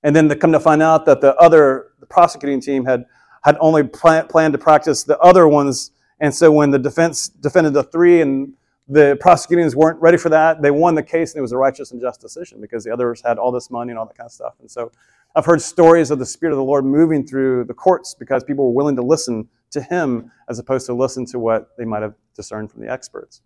And 0.02 0.14
then 0.14 0.28
to 0.28 0.37
come 0.37 0.52
to 0.52 0.61
find 0.61 0.83
out 0.83 1.04
that 1.06 1.21
the 1.21 1.35
other 1.37 1.88
the 1.99 2.06
prosecuting 2.06 2.61
team 2.61 2.85
had, 2.85 3.06
had 3.42 3.56
only 3.61 3.83
plan, 3.83 4.26
planned 4.28 4.52
to 4.52 4.59
practice 4.59 5.02
the 5.02 5.18
other 5.18 5.49
ones. 5.49 5.90
And 6.21 6.35
so 6.35 6.52
when 6.52 6.71
the 6.71 6.78
defense 6.78 7.28
defended 7.28 7.73
the 7.73 7.83
three 7.83 8.21
and 8.21 8.52
the 8.88 9.16
prosecutors 9.21 9.75
weren't 9.75 10.00
ready 10.00 10.18
for 10.18 10.28
that. 10.28 10.61
They 10.61 10.71
won 10.71 10.94
the 10.94 11.02
case, 11.02 11.33
and 11.33 11.38
it 11.38 11.42
was 11.42 11.52
a 11.52 11.56
righteous 11.56 11.92
and 11.92 12.00
just 12.00 12.21
decision 12.21 12.61
because 12.61 12.85
the 12.85 12.92
others 12.92 13.23
had 13.25 13.38
all 13.38 13.50
this 13.50 13.71
money 13.71 13.90
and 13.90 13.99
all 13.99 14.06
that 14.06 14.16
kind 14.16 14.26
of 14.26 14.33
stuff. 14.33 14.54
And 14.61 14.71
so 14.71 14.92
I've 15.35 15.47
heard 15.47 15.62
stories 15.62 16.11
of 16.11 16.18
the 16.18 16.26
Spirit 16.26 16.52
of 16.52 16.59
the 16.59 16.64
Lord 16.64 16.85
moving 16.85 17.26
through 17.26 17.64
the 17.64 17.75
courts 17.75 18.14
because 18.14 18.44
people 18.44 18.66
were 18.66 18.73
willing 18.73 18.97
to 18.97 19.02
listen 19.02 19.49
to 19.71 19.80
Him 19.80 20.30
as 20.49 20.59
opposed 20.59 20.87
to 20.87 20.94
listen 20.94 21.25
to 21.26 21.38
what 21.38 21.71
they 21.78 21.85
might 21.85 22.02
have 22.02 22.14
discerned 22.37 22.71
from 22.71 22.83
the 22.83 22.90
experts. 22.90 23.40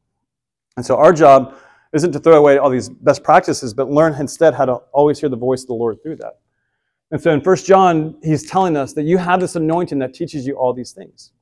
And 0.79 0.87
so 0.87 0.97
our 0.97 1.13
job 1.13 1.57
isn't 1.93 2.13
to 2.13 2.21
throw 2.21 2.39
away 2.39 2.57
all 2.57 2.71
these 2.71 2.89
best 2.89 3.25
practices, 3.25 3.75
but 3.75 3.91
learn 3.91 4.15
instead 4.15 4.55
how 4.55 4.65
to 4.65 4.75
always 4.93 5.19
hear 5.19 5.29
the 5.29 5.37
voice 5.37 5.63
of 5.63 5.67
the 5.67 5.75
Lord 5.75 6.01
through 6.01 6.15
that. 6.19 6.39
And 7.11 7.21
so 7.21 7.33
in 7.33 7.41
1 7.41 7.57
John, 7.57 8.17
he's 8.23 8.49
telling 8.49 8.77
us 8.77 8.93
that 8.93 9.03
you 9.03 9.19
have 9.19 9.41
this 9.41 9.57
anointing 9.57 9.99
that 9.99 10.15
teaches 10.15 10.47
you 10.47 10.57
all 10.57 10.73
these 10.73 10.93
things. 10.93 11.33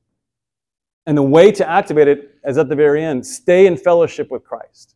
And 1.05 1.15
the 1.15 1.21
way 1.21 1.51
to 1.51 1.69
activate 1.69 2.07
it 2.07 2.31
is 2.45 2.57
at 2.57 2.67
the 2.67 2.75
very 2.75 3.03
end 3.03 3.23
stay 3.23 3.67
in 3.67 3.77
fellowship 3.77 4.31
with 4.31 4.43
Christ. 4.43 4.95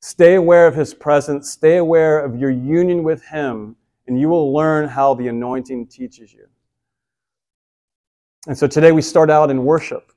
Stay 0.00 0.36
aware 0.36 0.66
of 0.66 0.74
his 0.74 0.94
presence, 0.94 1.50
stay 1.50 1.76
aware 1.76 2.24
of 2.24 2.38
your 2.38 2.50
union 2.50 3.02
with 3.02 3.22
him, 3.22 3.76
and 4.06 4.18
you 4.18 4.30
will 4.30 4.54
learn 4.54 4.88
how 4.88 5.12
the 5.12 5.28
anointing 5.28 5.88
teaches 5.88 6.32
you. 6.32 6.46
And 8.46 8.56
so 8.56 8.66
today 8.66 8.92
we 8.92 9.02
start 9.02 9.28
out 9.28 9.50
in 9.50 9.62
worship. 9.62 10.10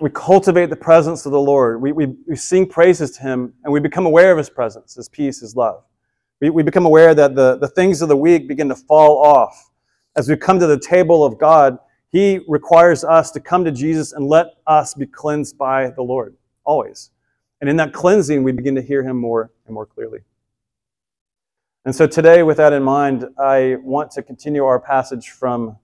We 0.00 0.10
cultivate 0.10 0.70
the 0.70 0.76
presence 0.76 1.24
of 1.24 1.32
the 1.32 1.40
Lord. 1.40 1.80
We, 1.80 1.92
we, 1.92 2.06
we 2.26 2.36
sing 2.36 2.66
praises 2.66 3.12
to 3.12 3.22
him, 3.22 3.54
and 3.62 3.72
we 3.72 3.80
become 3.80 4.06
aware 4.06 4.32
of 4.32 4.38
his 4.38 4.50
presence, 4.50 4.94
his 4.94 5.08
peace, 5.08 5.40
his 5.40 5.54
love. 5.54 5.84
We, 6.40 6.50
we 6.50 6.62
become 6.62 6.84
aware 6.84 7.14
that 7.14 7.34
the, 7.34 7.56
the 7.56 7.68
things 7.68 8.02
of 8.02 8.08
the 8.08 8.16
week 8.16 8.48
begin 8.48 8.68
to 8.68 8.74
fall 8.74 9.24
off. 9.24 9.70
As 10.16 10.28
we 10.28 10.36
come 10.36 10.58
to 10.58 10.66
the 10.66 10.78
table 10.78 11.24
of 11.24 11.38
God, 11.38 11.78
he 12.14 12.40
requires 12.46 13.02
us 13.02 13.32
to 13.32 13.40
come 13.40 13.64
to 13.64 13.72
Jesus 13.72 14.12
and 14.12 14.28
let 14.28 14.54
us 14.68 14.94
be 14.94 15.04
cleansed 15.04 15.58
by 15.58 15.90
the 15.90 16.02
Lord, 16.02 16.36
always. 16.64 17.10
And 17.60 17.68
in 17.68 17.76
that 17.78 17.92
cleansing, 17.92 18.44
we 18.44 18.52
begin 18.52 18.76
to 18.76 18.82
hear 18.82 19.02
Him 19.02 19.16
more 19.16 19.50
and 19.66 19.74
more 19.74 19.84
clearly. 19.84 20.20
And 21.84 21.92
so 21.92 22.06
today, 22.06 22.44
with 22.44 22.58
that 22.58 22.72
in 22.72 22.84
mind, 22.84 23.26
I 23.36 23.78
want 23.82 24.12
to 24.12 24.22
continue 24.22 24.64
our 24.64 24.78
passage 24.78 25.30
from 25.30 25.76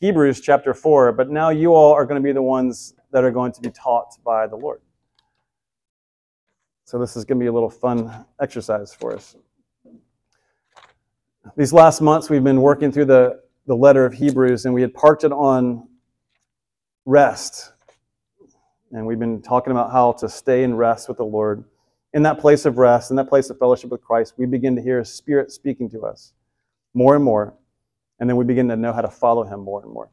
Hebrews 0.00 0.42
chapter 0.42 0.74
4, 0.74 1.12
but 1.12 1.30
now 1.30 1.48
you 1.48 1.74
all 1.74 1.92
are 1.92 2.04
going 2.04 2.20
to 2.20 2.22
be 2.22 2.32
the 2.32 2.42
ones 2.42 2.92
that 3.12 3.24
are 3.24 3.30
going 3.30 3.52
to 3.52 3.60
be 3.60 3.70
taught 3.70 4.16
by 4.24 4.46
the 4.46 4.56
Lord. 4.56 4.80
So 6.84 6.98
this 6.98 7.16
is 7.16 7.24
going 7.24 7.38
to 7.38 7.42
be 7.42 7.48
a 7.48 7.52
little 7.52 7.70
fun 7.70 8.26
exercise 8.40 8.92
for 8.92 9.14
us. 9.14 9.36
These 11.56 11.72
last 11.72 12.00
months, 12.00 12.28
we've 12.28 12.44
been 12.44 12.60
working 12.60 12.92
through 12.92 13.06
the 13.06 13.42
the 13.66 13.76
letter 13.76 14.04
of 14.04 14.12
Hebrews, 14.12 14.64
and 14.64 14.74
we 14.74 14.82
had 14.82 14.92
parked 14.92 15.24
it 15.24 15.32
on 15.32 15.88
rest. 17.04 17.72
And 18.90 19.06
we've 19.06 19.18
been 19.18 19.40
talking 19.40 19.70
about 19.70 19.92
how 19.92 20.12
to 20.12 20.28
stay 20.28 20.64
in 20.64 20.74
rest 20.74 21.08
with 21.08 21.18
the 21.18 21.24
Lord. 21.24 21.64
In 22.12 22.22
that 22.24 22.38
place 22.38 22.66
of 22.66 22.76
rest, 22.76 23.10
in 23.10 23.16
that 23.16 23.28
place 23.28 23.48
of 23.48 23.58
fellowship 23.58 23.90
with 23.90 24.02
Christ, 24.02 24.34
we 24.36 24.46
begin 24.46 24.76
to 24.76 24.82
hear 24.82 24.98
His 24.98 25.12
Spirit 25.12 25.50
speaking 25.50 25.88
to 25.90 26.02
us 26.02 26.32
more 26.92 27.14
and 27.14 27.24
more. 27.24 27.54
And 28.20 28.28
then 28.28 28.36
we 28.36 28.44
begin 28.44 28.68
to 28.68 28.76
know 28.76 28.92
how 28.92 29.00
to 29.00 29.08
follow 29.08 29.44
Him 29.44 29.60
more 29.60 29.82
and 29.82 29.92
more. 29.92 30.10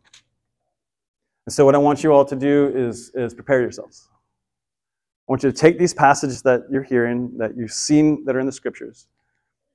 And 1.49 1.53
so, 1.55 1.65
what 1.65 1.73
I 1.73 1.79
want 1.79 2.03
you 2.03 2.13
all 2.13 2.25
to 2.25 2.35
do 2.35 2.71
is, 2.75 3.09
is 3.15 3.33
prepare 3.33 3.59
yourselves. 3.59 4.07
I 4.11 5.31
want 5.31 5.41
you 5.41 5.51
to 5.51 5.57
take 5.57 5.79
these 5.79 5.95
passages 5.95 6.43
that 6.43 6.61
you're 6.69 6.83
hearing, 6.83 7.35
that 7.39 7.57
you've 7.57 7.71
seen 7.71 8.23
that 8.25 8.35
are 8.35 8.39
in 8.39 8.45
the 8.45 8.51
scriptures, 8.51 9.07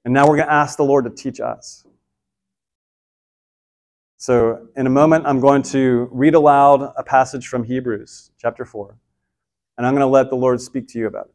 and 0.05 0.15
now 0.15 0.29
we're 0.29 0.37
going 0.37 0.47
to 0.47 0.53
ask 0.53 0.77
the 0.77 0.85
Lord 0.85 1.05
to 1.05 1.11
teach 1.11 1.41
us. 1.41 1.85
So, 4.19 4.69
in 4.77 4.87
a 4.87 4.89
moment, 4.89 5.27
I'm 5.27 5.41
going 5.41 5.63
to 5.63 6.09
read 6.13 6.37
aloud 6.37 6.93
a 6.97 7.03
passage 7.03 7.49
from 7.49 7.65
Hebrews 7.65 8.31
chapter 8.41 8.65
4, 8.65 8.97
and 9.77 9.85
I'm 9.85 9.95
going 9.95 10.03
to 10.03 10.07
let 10.07 10.31
the 10.31 10.37
Lord 10.37 10.61
speak 10.61 10.87
to 10.91 11.01
you 11.01 11.09
about 11.09 11.27
it. 11.27 11.35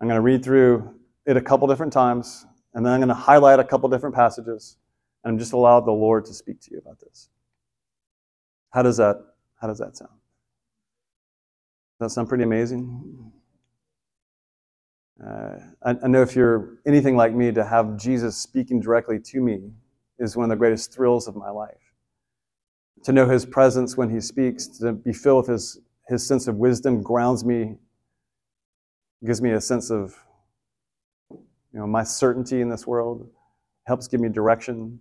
I'm 0.00 0.08
going 0.08 0.18
to 0.18 0.22
read 0.22 0.42
through 0.42 0.92
it 1.24 1.36
a 1.36 1.40
couple 1.40 1.68
different 1.68 1.92
times, 1.92 2.46
and 2.74 2.84
then 2.84 2.94
I'm 2.94 2.98
going 2.98 3.10
to 3.10 3.14
highlight 3.14 3.60
a 3.60 3.64
couple 3.64 3.88
different 3.88 4.16
passages, 4.16 4.76
and 5.22 5.38
just 5.38 5.52
allow 5.52 5.78
the 5.78 5.92
Lord 5.92 6.24
to 6.24 6.34
speak 6.34 6.60
to 6.62 6.72
you 6.72 6.78
about 6.78 6.98
this. 6.98 7.28
How 8.70 8.82
does 8.82 8.96
that, 8.98 9.16
how 9.60 9.66
does 9.66 9.78
that 9.78 9.96
sound? 9.96 10.10
Does 11.98 12.08
that 12.08 12.14
sound 12.14 12.28
pretty 12.28 12.44
amazing? 12.44 13.32
Uh, 15.22 15.56
I, 15.82 15.96
I 16.02 16.06
know 16.06 16.22
if 16.22 16.34
you're 16.34 16.78
anything 16.86 17.16
like 17.16 17.34
me, 17.34 17.52
to 17.52 17.64
have 17.64 17.98
Jesus 17.98 18.36
speaking 18.36 18.80
directly 18.80 19.18
to 19.18 19.40
me 19.40 19.72
is 20.18 20.36
one 20.36 20.44
of 20.44 20.50
the 20.50 20.56
greatest 20.56 20.94
thrills 20.94 21.28
of 21.28 21.36
my 21.36 21.50
life. 21.50 21.94
To 23.04 23.12
know 23.12 23.28
his 23.28 23.44
presence 23.44 23.96
when 23.96 24.10
he 24.10 24.20
speaks, 24.20 24.66
to 24.78 24.92
be 24.92 25.12
filled 25.12 25.48
with 25.48 25.52
his, 25.52 25.80
his 26.08 26.26
sense 26.26 26.46
of 26.46 26.56
wisdom 26.56 27.02
grounds 27.02 27.44
me, 27.44 27.76
gives 29.24 29.42
me 29.42 29.50
a 29.52 29.60
sense 29.60 29.90
of 29.90 30.14
you 31.30 31.78
know, 31.78 31.86
my 31.86 32.02
certainty 32.02 32.60
in 32.60 32.68
this 32.68 32.86
world, 32.86 33.28
helps 33.86 34.08
give 34.08 34.20
me 34.20 34.28
direction. 34.28 35.00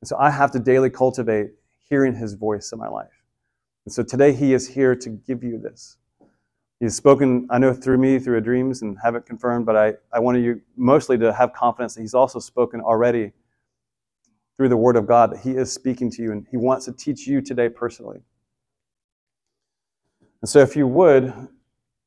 And 0.00 0.08
so 0.08 0.16
I 0.18 0.30
have 0.30 0.50
to 0.52 0.58
daily 0.58 0.90
cultivate 0.90 1.50
hearing 1.92 2.14
his 2.14 2.32
voice 2.32 2.72
in 2.72 2.78
my 2.78 2.88
life. 2.88 3.22
And 3.84 3.92
so 3.92 4.02
today 4.02 4.32
he 4.32 4.54
is 4.54 4.66
here 4.66 4.96
to 4.96 5.10
give 5.10 5.44
you 5.44 5.58
this. 5.58 5.98
He's 6.80 6.96
spoken, 6.96 7.46
I 7.50 7.58
know, 7.58 7.74
through 7.74 7.98
me, 7.98 8.18
through 8.18 8.40
dreams, 8.40 8.80
and 8.80 8.96
have 9.04 9.14
it 9.14 9.26
confirmed, 9.26 9.66
but 9.66 9.76
I, 9.76 9.92
I 10.10 10.18
want 10.18 10.38
you 10.38 10.62
mostly 10.74 11.18
to 11.18 11.34
have 11.34 11.52
confidence 11.52 11.94
that 11.94 12.00
he's 12.00 12.14
also 12.14 12.38
spoken 12.38 12.80
already 12.80 13.32
through 14.56 14.70
the 14.70 14.76
word 14.78 14.96
of 14.96 15.06
God, 15.06 15.32
that 15.32 15.40
he 15.40 15.50
is 15.50 15.70
speaking 15.70 16.10
to 16.12 16.22
you, 16.22 16.32
and 16.32 16.46
he 16.50 16.56
wants 16.56 16.86
to 16.86 16.92
teach 16.92 17.26
you 17.26 17.42
today 17.42 17.68
personally. 17.68 18.20
And 20.40 20.48
so 20.48 20.60
if 20.60 20.76
you 20.76 20.86
would, 20.86 21.30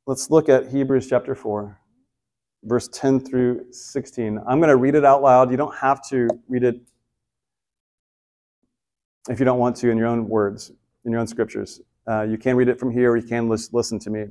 let's 0.08 0.32
look 0.32 0.50
at 0.50 0.70
Hebrews 0.72 1.08
chapter 1.08 1.36
4 1.36 1.80
verse 2.64 2.88
10 2.88 3.20
through 3.20 3.72
16. 3.72 4.40
I'm 4.48 4.58
going 4.58 4.70
to 4.70 4.78
read 4.78 4.96
it 4.96 5.06
out 5.06 5.22
loud. 5.22 5.52
You 5.52 5.58
don't 5.58 5.76
have 5.76 6.02
to 6.10 6.28
read 6.50 6.64
it 6.64 6.82
if 9.30 9.40
you 9.40 9.46
don't 9.46 9.60
want 9.60 9.76
to 9.78 9.90
in 9.90 9.98
your 9.98 10.08
own 10.08 10.28
words, 10.30 10.72
in 11.04 11.12
your 11.12 11.20
own 11.20 11.28
scriptures. 11.28 11.82
Uh, 12.08 12.22
you 12.24 12.38
can 12.38 12.56
read 12.56 12.68
it 12.68 12.80
from 12.80 12.92
here, 12.92 13.12
or 13.12 13.18
you 13.18 13.28
can 13.28 13.50
listen 13.50 13.98
to 14.00 14.10
me. 14.10 14.28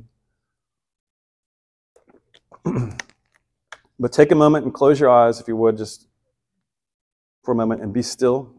but 3.98 4.12
take 4.12 4.30
a 4.30 4.34
moment 4.34 4.64
and 4.64 4.72
close 4.72 5.00
your 5.00 5.10
eyes, 5.10 5.40
if 5.40 5.48
you 5.48 5.56
would, 5.56 5.76
just 5.76 6.06
for 7.42 7.52
a 7.52 7.54
moment, 7.54 7.82
and 7.82 7.92
be 7.92 8.02
still. 8.02 8.54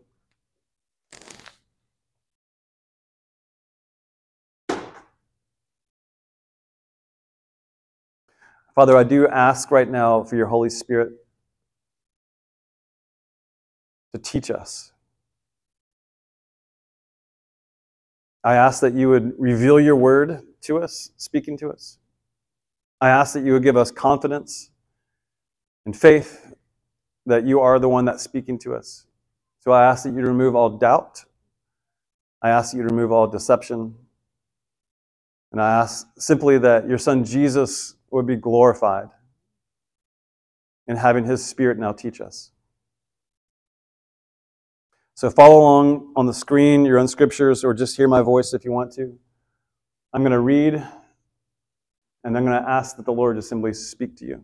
Father, 8.75 8.97
I 8.97 9.03
do 9.03 9.25
ask 9.29 9.71
right 9.71 9.89
now 9.89 10.25
for 10.25 10.35
your 10.35 10.47
Holy 10.47 10.69
Spirit 10.69 11.13
to 14.13 14.19
teach 14.19 14.51
us. 14.51 14.91
I 18.45 18.53
ask 18.53 18.79
that 18.81 18.93
you 18.93 19.09
would 19.09 19.33
reveal 19.39 19.79
your 19.79 19.95
word 19.95 20.43
to 20.61 20.77
us, 20.77 21.09
speaking 21.17 21.57
to 21.57 21.71
us. 21.71 21.97
I 23.01 23.09
ask 23.09 23.33
that 23.33 23.43
you 23.43 23.53
would 23.53 23.63
give 23.63 23.75
us 23.75 23.89
confidence 23.89 24.69
and 25.83 25.97
faith 25.97 26.53
that 27.25 27.43
you 27.43 27.59
are 27.59 27.79
the 27.79 27.89
one 27.89 28.05
that's 28.05 28.21
speaking 28.21 28.59
to 28.59 28.75
us. 28.75 29.07
So 29.61 29.71
I 29.71 29.83
ask 29.83 30.03
that 30.03 30.11
you 30.11 30.21
remove 30.21 30.55
all 30.55 30.69
doubt. 30.69 31.25
I 32.39 32.49
ask 32.49 32.71
that 32.71 32.77
you 32.77 32.83
remove 32.83 33.11
all 33.11 33.25
deception. 33.25 33.95
And 35.51 35.59
I 35.59 35.81
ask 35.81 36.07
simply 36.19 36.59
that 36.59 36.87
your 36.87 36.99
son 36.99 37.25
Jesus 37.25 37.95
would 38.11 38.27
be 38.27 38.35
glorified 38.35 39.07
in 40.87 40.97
having 40.97 41.25
His 41.25 41.43
Spirit 41.43 41.79
now 41.79 41.93
teach 41.93 42.21
us. 42.21 42.51
So 45.15 45.29
follow 45.29 45.59
along 45.61 46.11
on 46.17 46.25
the 46.25 46.33
screen, 46.33 46.85
your 46.85 46.99
own 46.99 47.07
scriptures, 47.07 47.63
or 47.63 47.73
just 47.73 47.95
hear 47.95 48.07
my 48.07 48.21
voice 48.21 48.53
if 48.53 48.65
you 48.65 48.71
want 48.71 48.91
to. 48.93 49.17
I'm 50.13 50.21
going 50.21 50.33
to 50.33 50.39
read, 50.39 50.75
and 52.23 52.37
I'm 52.37 52.45
going 52.45 52.61
to 52.61 52.69
ask 52.69 52.97
that 52.97 53.05
the 53.05 53.13
Lord 53.13 53.37
just 53.37 53.47
simply 53.47 53.73
speak 53.73 54.17
to 54.17 54.25
you. 54.25 54.43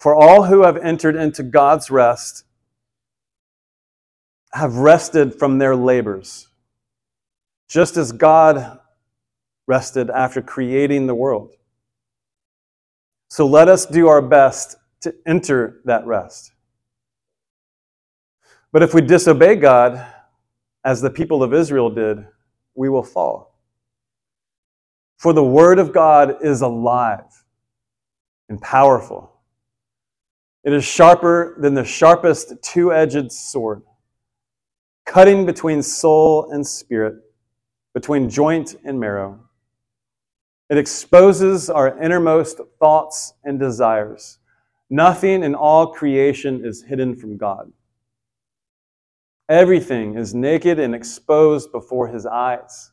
For 0.00 0.14
all 0.14 0.44
who 0.44 0.62
have 0.62 0.78
entered 0.78 1.14
into 1.14 1.42
God's 1.42 1.90
rest 1.90 2.44
have 4.52 4.76
rested 4.76 5.38
from 5.38 5.58
their 5.58 5.76
labors 5.76 6.48
just 7.68 7.96
as 7.96 8.12
God 8.12 8.78
rested 9.66 10.10
after 10.10 10.42
creating 10.42 11.06
the 11.06 11.14
world. 11.14 11.54
So 13.30 13.46
let 13.46 13.68
us 13.68 13.86
do 13.86 14.08
our 14.08 14.20
best 14.20 14.76
to 15.02 15.14
enter 15.26 15.80
that 15.84 16.06
rest. 16.06 16.52
But 18.72 18.82
if 18.82 18.94
we 18.94 19.02
disobey 19.02 19.56
God, 19.56 20.04
as 20.84 21.00
the 21.00 21.10
people 21.10 21.42
of 21.42 21.54
Israel 21.54 21.90
did, 21.90 22.26
we 22.74 22.88
will 22.88 23.02
fall. 23.02 23.58
For 25.18 25.32
the 25.32 25.44
Word 25.44 25.78
of 25.78 25.92
God 25.92 26.36
is 26.42 26.62
alive 26.62 27.44
and 28.48 28.60
powerful. 28.60 29.32
It 30.64 30.72
is 30.72 30.84
sharper 30.84 31.56
than 31.60 31.74
the 31.74 31.84
sharpest 31.84 32.54
two 32.62 32.92
edged 32.92 33.30
sword, 33.30 33.82
cutting 35.06 35.46
between 35.46 35.82
soul 35.82 36.50
and 36.50 36.66
spirit 36.66 37.16
between 37.94 38.28
joint 38.28 38.76
and 38.84 38.98
marrow. 38.98 39.38
It 40.70 40.78
exposes 40.78 41.68
our 41.68 42.02
innermost 42.02 42.60
thoughts 42.80 43.34
and 43.44 43.60
desires. 43.60 44.38
Nothing 44.92 45.42
in 45.42 45.54
all 45.54 45.86
creation 45.86 46.66
is 46.66 46.82
hidden 46.82 47.16
from 47.16 47.38
God. 47.38 47.72
Everything 49.48 50.18
is 50.18 50.34
naked 50.34 50.78
and 50.78 50.94
exposed 50.94 51.72
before 51.72 52.08
his 52.08 52.26
eyes, 52.26 52.92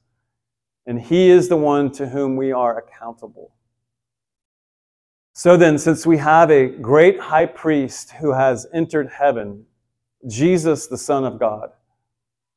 and 0.85 1.01
he 1.01 1.29
is 1.29 1.49
the 1.49 1.57
one 1.57 1.91
to 1.91 2.07
whom 2.07 2.37
we 2.37 2.53
are 2.53 2.77
accountable. 2.77 3.51
So 5.33 5.57
then, 5.57 5.77
since 5.77 6.05
we 6.05 6.15
have 6.19 6.49
a 6.49 6.67
great 6.67 7.19
high 7.19 7.47
priest 7.47 8.11
who 8.11 8.31
has 8.31 8.65
entered 8.73 9.09
heaven, 9.09 9.65
Jesus, 10.25 10.87
the 10.87 10.97
Son 10.97 11.25
of 11.25 11.37
God, 11.37 11.71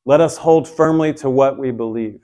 let 0.05 0.21
us 0.21 0.37
hold 0.37 0.69
firmly 0.69 1.13
to 1.15 1.29
what 1.29 1.59
we 1.59 1.71
believe. 1.71 2.21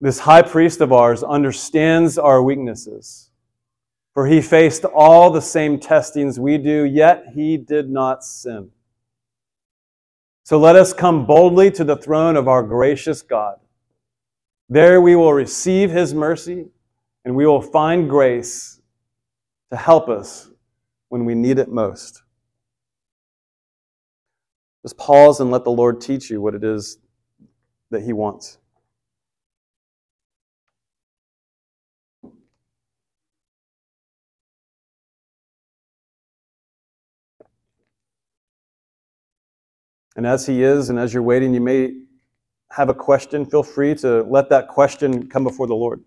This 0.00 0.20
high 0.20 0.40
priest 0.40 0.80
of 0.80 0.94
ours 0.94 1.22
understands 1.22 2.16
our 2.16 2.42
weaknesses, 2.42 3.25
for 4.16 4.26
he 4.26 4.40
faced 4.40 4.86
all 4.86 5.30
the 5.30 5.42
same 5.42 5.78
testings 5.78 6.40
we 6.40 6.56
do, 6.56 6.84
yet 6.84 7.26
he 7.34 7.58
did 7.58 7.90
not 7.90 8.24
sin. 8.24 8.70
So 10.42 10.58
let 10.58 10.74
us 10.74 10.94
come 10.94 11.26
boldly 11.26 11.70
to 11.72 11.84
the 11.84 11.98
throne 11.98 12.34
of 12.34 12.48
our 12.48 12.62
gracious 12.62 13.20
God. 13.20 13.56
There 14.70 15.02
we 15.02 15.16
will 15.16 15.34
receive 15.34 15.90
his 15.90 16.14
mercy 16.14 16.64
and 17.26 17.36
we 17.36 17.46
will 17.46 17.60
find 17.60 18.08
grace 18.08 18.80
to 19.70 19.76
help 19.76 20.08
us 20.08 20.48
when 21.10 21.26
we 21.26 21.34
need 21.34 21.58
it 21.58 21.68
most. 21.68 22.22
Just 24.82 24.96
pause 24.96 25.40
and 25.40 25.50
let 25.50 25.64
the 25.64 25.70
Lord 25.70 26.00
teach 26.00 26.30
you 26.30 26.40
what 26.40 26.54
it 26.54 26.64
is 26.64 26.96
that 27.90 28.00
he 28.00 28.14
wants. 28.14 28.56
And 40.16 40.26
as 40.26 40.46
He 40.46 40.62
is, 40.62 40.90
and 40.90 40.98
as 40.98 41.14
you're 41.14 41.22
waiting, 41.22 41.54
you 41.54 41.60
may 41.60 41.92
have 42.72 42.88
a 42.88 42.94
question. 42.94 43.44
Feel 43.46 43.62
free 43.62 43.94
to 43.96 44.22
let 44.24 44.48
that 44.50 44.68
question 44.68 45.28
come 45.28 45.44
before 45.44 45.66
the 45.66 45.74
Lord. 45.74 46.02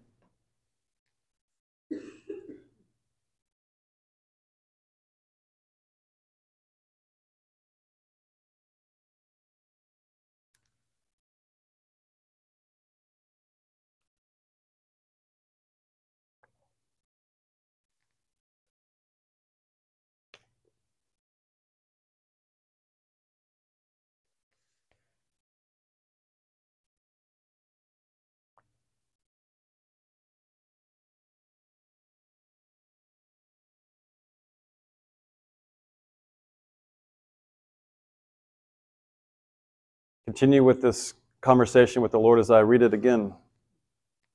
Continue 40.29 40.63
with 40.63 40.79
this 40.79 41.15
conversation 41.41 42.03
with 42.03 42.11
the 42.11 42.19
Lord 42.19 42.37
as 42.37 42.51
I 42.51 42.59
read 42.59 42.83
it 42.83 42.93
again. 42.93 43.33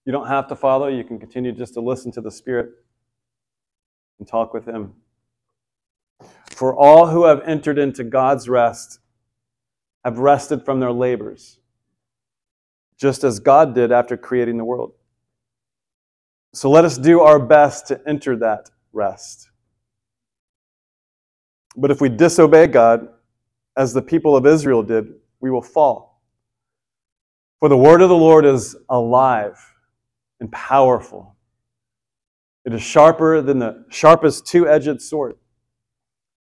You 0.05 0.11
don't 0.11 0.27
have 0.27 0.49
to 0.49 0.57
follow, 0.57 0.89
you 0.89 1.05
can 1.05 1.21
continue 1.21 1.53
just 1.53 1.75
to 1.75 1.81
listen 1.81 2.11
to 2.15 2.21
the 2.21 2.33
Spirit 2.33 2.71
and 4.19 4.27
talk 4.27 4.53
with 4.53 4.67
Him. 4.67 4.95
For 6.51 6.75
all 6.75 7.07
who 7.07 7.27
have 7.27 7.43
entered 7.43 7.79
into 7.79 8.03
God's 8.03 8.49
rest 8.49 8.99
have 10.05 10.19
rested 10.19 10.65
from 10.65 10.81
their 10.81 10.91
labors, 10.91 11.61
just 12.99 13.23
as 13.23 13.39
God 13.39 13.73
did 13.73 13.93
after 13.93 14.17
creating 14.17 14.59
the 14.59 14.65
world. 14.65 14.95
So 16.55 16.69
let 16.73 16.85
us 16.85 16.99
do 16.99 17.21
our 17.21 17.39
best 17.39 17.87
to 17.87 18.01
enter 18.05 18.35
that 18.39 18.69
rest. 18.93 19.49
But 21.77 21.93
if 21.93 22.01
we 22.01 22.09
disobey 22.09 22.67
God, 22.67 23.11
as 23.77 23.93
the 23.93 24.03
people 24.03 24.37
of 24.37 24.45
Israel 24.45 24.83
did, 24.83 25.15
we 25.45 25.51
will 25.51 25.61
fall. 25.61 26.23
For 27.61 27.69
the 27.69 27.77
word 27.77 28.01
of 28.01 28.09
the 28.09 28.17
Lord 28.17 28.47
is 28.47 28.75
alive 28.89 29.59
and 30.41 30.51
powerful. 30.51 31.37
It 32.65 32.73
is 32.73 32.81
sharper 32.81 33.43
than 33.43 33.59
the 33.59 33.85
sharpest 33.91 34.47
two 34.47 34.67
edged 34.67 35.03
sword, 35.03 35.35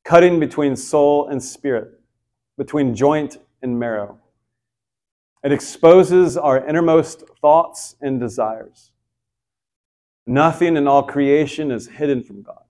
cutting 0.06 0.39
between 0.39 0.78
soul 0.78 1.28
and 1.28 1.44
spirit, 1.44 2.00
between 2.58 2.96
joint 2.96 3.39
and 3.62 3.78
marrow. 3.78 4.20
It 5.44 5.52
exposes 5.52 6.38
our 6.38 6.66
innermost 6.66 7.24
thoughts 7.42 7.98
and 8.00 8.22
desires. 8.22 8.92
Nothing 10.26 10.78
in 10.78 10.88
all 10.88 11.04
creation 11.04 11.72
is 11.72 11.89
hidden 11.89 12.24
from 12.24 12.42
God. 12.42 12.62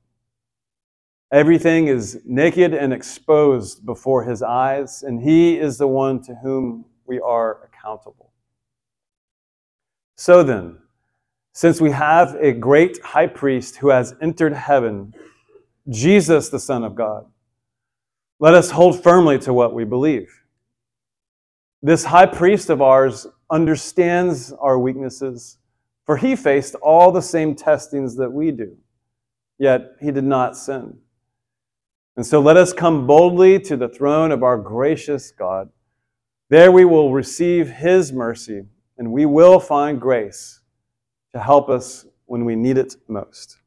Everything 1.33 1.87
is 1.87 2.21
naked 2.25 2.75
and 2.75 2.93
exposed 2.93 3.83
before 3.87 4.23
his 4.23 4.43
eyes, 4.43 5.01
and 5.01 5.19
he 5.19 5.57
is 5.57 5.79
the 5.79 5.87
one 5.87 6.21
to 6.21 6.35
whom 6.35 6.85
we 7.07 7.19
are 7.19 7.63
accountable. 7.63 8.31
So 10.15 10.43
then, 10.43 10.77
since 11.51 11.81
we 11.81 11.89
have 11.89 12.35
a 12.35 12.51
great 12.51 13.01
high 13.01 13.25
priest 13.25 13.77
who 13.77 13.89
has 13.89 14.13
entered 14.21 14.53
heaven, 14.53 15.15
Jesus, 15.89 16.49
the 16.49 16.59
Son 16.59 16.83
of 16.83 16.93
God, 16.93 17.25
let 18.39 18.53
us 18.53 18.69
hold 18.69 19.01
firmly 19.01 19.39
to 19.39 19.53
what 19.53 19.73
we 19.73 19.85
believe. 19.85 20.29
This 21.81 22.05
high 22.05 22.27
priest 22.27 22.69
of 22.69 22.79
ours 22.79 23.25
understands 23.49 24.53
our 24.53 24.77
weaknesses, 24.77 25.57
for 26.05 26.15
he 26.15 26.35
faced 26.35 26.75
all 26.75 27.11
the 27.11 27.21
same 27.23 27.55
testings 27.55 28.15
that 28.17 28.31
we 28.31 28.51
do, 28.51 28.77
yet 29.57 29.93
he 29.99 30.11
did 30.11 30.25
not 30.25 30.55
sin. 30.55 30.99
And 32.15 32.25
so 32.25 32.39
let 32.39 32.57
us 32.57 32.73
come 32.73 33.07
boldly 33.07 33.59
to 33.61 33.75
the 33.75 33.89
throne 33.89 34.31
of 34.31 34.43
our 34.43 34.57
gracious 34.57 35.31
God. 35.31 35.69
There 36.49 36.71
we 36.71 36.85
will 36.85 37.11
receive 37.11 37.69
his 37.69 38.13
mercy, 38.13 38.65
and 38.97 39.11
we 39.11 39.25
will 39.25 39.59
find 39.59 39.99
grace 39.99 40.61
to 41.33 41.39
help 41.39 41.69
us 41.69 42.05
when 42.25 42.45
we 42.45 42.55
need 42.55 42.77
it 42.77 42.95
most. 43.07 43.57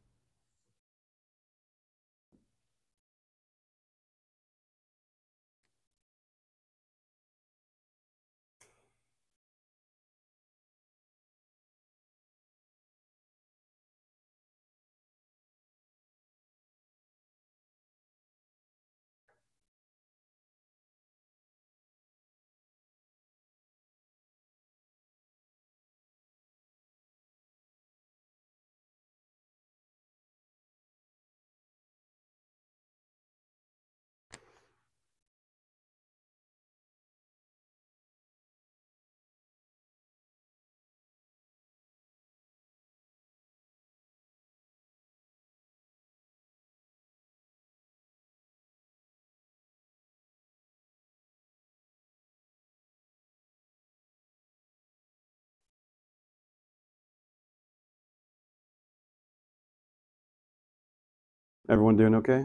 Everyone 61.68 61.96
doing 61.96 62.14
okay? 62.14 62.44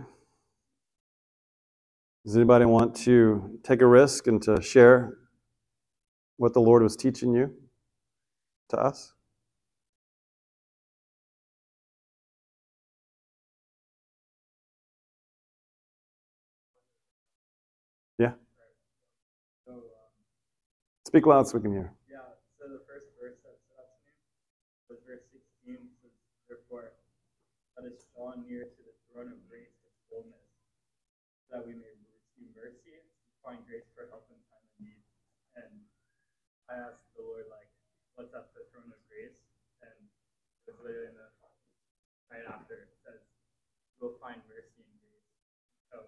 Does 2.25 2.35
anybody 2.35 2.65
want 2.65 2.95
to 2.97 3.59
take 3.63 3.81
a 3.83 3.85
risk 3.85 4.25
and 4.25 4.41
to 4.41 4.59
share 4.63 5.17
what 6.37 6.53
the 6.53 6.59
Lord 6.59 6.81
was 6.81 6.95
teaching 6.95 7.35
you 7.35 7.53
to 8.69 8.77
us? 8.77 9.13
Yeah. 18.17 18.33
Speak 21.05 21.27
loud 21.27 21.47
so 21.47 21.59
we 21.59 21.61
can 21.61 21.73
hear. 21.73 21.93
Yeah, 22.09 22.17
so 22.57 22.69
the 22.69 22.81
first 22.87 23.05
verse 23.21 23.37
that 23.43 23.57
stood 23.69 23.85
was 24.89 24.99
verse 25.05 25.21
16. 25.31 25.77
Says, 26.01 26.09
Therefore, 26.49 26.93
let 27.77 27.85
us 27.85 28.05
draw 28.15 28.33
near 28.47 28.63
to 28.63 28.80
throne 29.11 29.35
of 29.35 29.43
grace 29.51 29.75
with 29.83 29.95
fullness, 30.07 30.47
that 31.51 31.67
we 31.67 31.75
may 31.75 31.91
receive 32.15 32.55
mercy 32.55 32.95
and 32.95 33.07
find 33.43 33.59
grace 33.67 33.87
for 33.91 34.07
help 34.07 34.31
in 34.31 34.39
time 34.47 34.63
of 34.63 34.75
need. 34.79 35.03
And 35.59 35.83
I 36.71 36.79
asked 36.79 37.11
the 37.19 37.27
Lord, 37.27 37.51
like, 37.51 37.67
what's 38.15 38.31
at 38.31 38.55
the 38.55 38.63
throne 38.71 38.87
of 38.87 39.03
grace? 39.11 39.35
And 39.83 39.95
it's 40.63 40.79
literally 40.79 41.11
in 41.11 41.19
the 41.19 41.27
right 42.31 42.47
after 42.47 42.87
it 42.87 42.95
says, 43.03 43.19
"We'll 43.99 44.15
find 44.23 44.39
mercy 44.47 44.87
and 44.87 44.95
grace." 45.03 45.27
So 45.91 46.07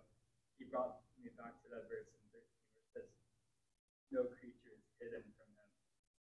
he 0.56 0.63
brought 0.63 1.04
me 1.20 1.28
back 1.36 1.60
to 1.60 1.68
that 1.76 1.92
verse 1.92 2.08
in 2.08 2.24
13 2.32 2.63
where 2.72 2.80
it 2.80 2.88
says, 2.96 3.12
"No 4.08 4.32
creature 4.39 4.72
is 4.72 4.88
hidden 5.04 5.28
from 5.36 5.52
him, 5.52 5.72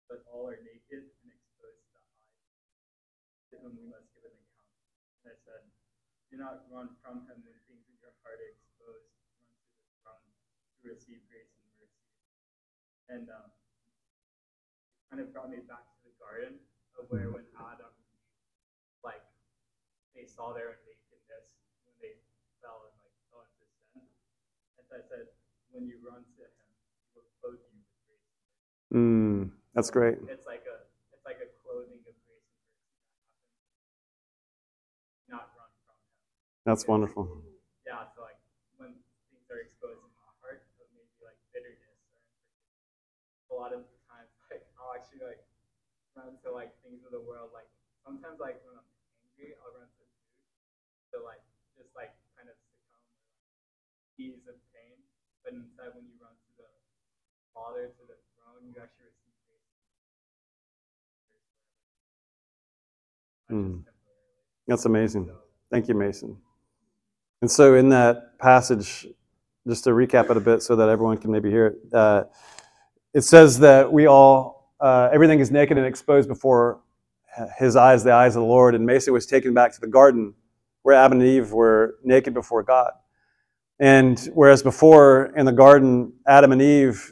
but 0.09 0.25
all 0.33 0.49
are 0.49 0.57
naked 0.57 1.13
and 1.21 1.29
exposed 1.29 1.85
to 1.85 1.93
the 1.93 2.01
eye, 2.01 2.33
to 3.53 3.59
whom 3.61 3.77
we 3.77 3.85
must 3.93 4.09
give 4.17 4.25
an 4.25 4.33
account." 4.33 4.73
And 5.21 5.33
I 5.33 5.37
said, 5.45 5.69
"Do 6.31 6.39
not 6.39 6.65
run 6.71 6.95
from 7.03 7.27
him 7.27 7.43
when 7.43 7.59
things 7.67 7.85
in 7.91 7.99
your 7.99 8.15
heart 8.23 8.39
are 8.39 8.51
exposed. 8.55 9.11
Run 9.43 9.51
to 9.51 9.75
the 9.83 9.91
throne 10.01 10.23
to 10.79 10.85
receive 10.89 11.21
grace 11.27 11.51
and 11.59 11.67
mercy." 11.77 12.07
And 13.11 13.27
um, 13.35 13.51
kind 15.11 15.19
of 15.19 15.35
brought 15.35 15.51
me 15.51 15.59
back 15.67 15.83
to 15.83 15.99
the 16.07 16.15
garden 16.23 16.63
of 16.95 17.11
where 17.11 17.35
when 17.35 17.43
Adam, 17.59 17.91
like, 19.03 19.27
they 20.15 20.23
saw 20.23 20.55
their 20.55 20.71
own 20.71 20.81
nakedness 20.87 21.59
when 21.83 21.95
they 21.99 22.15
fell 22.63 22.87
and 22.87 22.95
like 23.03 23.15
fell 23.31 23.43
into 23.43 23.67
sin. 23.91 24.07
And 24.79 24.87
so 24.87 24.95
I 24.95 25.03
said, 25.03 25.27
when 25.75 25.87
you 25.87 25.99
run 26.03 26.23
to 26.23 26.43
him, 26.47 26.67
he 27.03 27.11
will 27.15 27.27
clothe 27.43 27.59
you 27.59 27.75
with 27.75 27.91
grace. 28.07 28.31
Mm, 28.95 29.51
that's 29.75 29.91
great. 29.91 30.19
It's 30.31 30.47
like 30.47 30.67
a 30.71 30.87
it's 31.15 31.27
like 31.27 31.43
a 31.43 31.51
clothing 31.63 32.03
of 32.07 32.15
grace 32.27 32.47
and 32.51 32.63
mercy 32.71 32.91
that 32.91 33.19
happens. 33.19 34.71
Not 35.31 35.47
run 35.59 35.71
from 35.87 35.95
him. 35.99 36.15
That's 36.65 36.87
wonderful. 36.87 37.25
Yeah, 37.87 38.05
so 38.15 38.23
like 38.23 38.39
when 38.77 38.93
things 39.33 39.45
are 39.51 39.61
exposed 39.65 40.01
in 40.05 40.13
my 40.17 40.31
heart, 40.45 40.63
of 40.81 40.87
maybe 40.93 41.17
like 41.25 41.37
bitterness 41.53 42.01
or 42.13 42.21
a 43.51 43.55
lot 43.57 43.73
of 43.73 43.83
the 43.89 43.99
times 44.09 44.31
like 44.53 44.65
I'll 44.77 44.93
actually 44.95 45.25
like 45.25 45.43
run 46.17 46.37
to 46.45 46.49
like 46.53 46.73
things 46.85 47.01
of 47.05 47.13
the 47.13 47.21
world. 47.25 47.51
Like 47.57 47.69
sometimes 48.05 48.39
like 48.39 48.61
when 48.65 48.77
I'm 48.77 48.89
angry, 49.25 49.57
I'll 49.61 49.73
run 49.75 49.89
to 49.89 50.05
food 50.05 51.17
to 51.17 51.19
like 51.25 51.43
just 51.77 51.91
like 51.97 52.13
kind 52.37 52.49
of 52.49 52.57
succumb 52.61 53.05
like, 53.09 53.33
ease 54.21 54.45
of 54.47 54.57
pain. 54.77 55.01
But 55.43 55.57
instead, 55.57 55.97
when 55.97 56.05
you 56.05 56.17
run 56.21 56.37
to 56.37 56.51
the 56.61 56.69
Father, 57.57 57.89
to 57.89 58.03
the 58.07 58.19
throne, 58.37 58.69
you 58.69 58.77
actually 58.79 59.09
receive 59.11 59.37
grace. 59.49 59.73
Mm. 63.51 63.83
That's 64.67 64.85
amazing. 64.87 65.27
So, 65.27 65.37
Thank 65.71 65.89
you, 65.89 65.95
Mason. 65.95 66.37
And 67.43 67.51
so, 67.51 67.75
in 67.75 67.89
that 67.89 68.39
passage, 68.39 69.07
just 69.67 69.85
to 69.85 69.91
recap 69.91 70.31
it 70.31 70.37
a 70.37 70.41
bit 70.41 70.63
so 70.63 70.77
that 70.77 70.91
everyone 70.91 71.17
can 71.17 71.31
maybe 71.31 71.51
hear 71.51 71.69
it, 71.69 71.95
uh, 71.95 72.25
it 73.15 73.23
says 73.23 73.59
that 73.61 73.91
we 73.91 74.07
all, 74.07 74.75
uh, 74.79 75.09
everything 75.11 75.41
is 75.41 75.51
naked 75.51 75.79
and 75.79 75.87
exposed 75.87 76.29
before 76.29 76.81
his 77.59 77.77
eyes, 77.77 78.05
the 78.05 78.13
eyes 78.13 78.37
of 78.37 78.43
the 78.43 78.47
Lord. 78.47 78.75
And 78.75 78.85
Mason 78.85 79.15
was 79.15 79.25
taken 79.25 79.55
back 79.55 79.73
to 79.73 79.81
the 79.81 79.87
garden 79.87 80.35
where 80.83 80.95
Adam 80.95 81.21
and 81.21 81.29
Eve 81.29 81.51
were 81.53 81.97
naked 82.05 82.35
before 82.35 82.63
God. 82.63 82.93
And 83.79 84.21
whereas 84.35 84.63
before 84.63 85.33
in 85.35 85.47
the 85.47 85.53
garden, 85.53 86.13
Adam 86.27 86.53
and 86.53 86.61
Eve, 86.61 87.11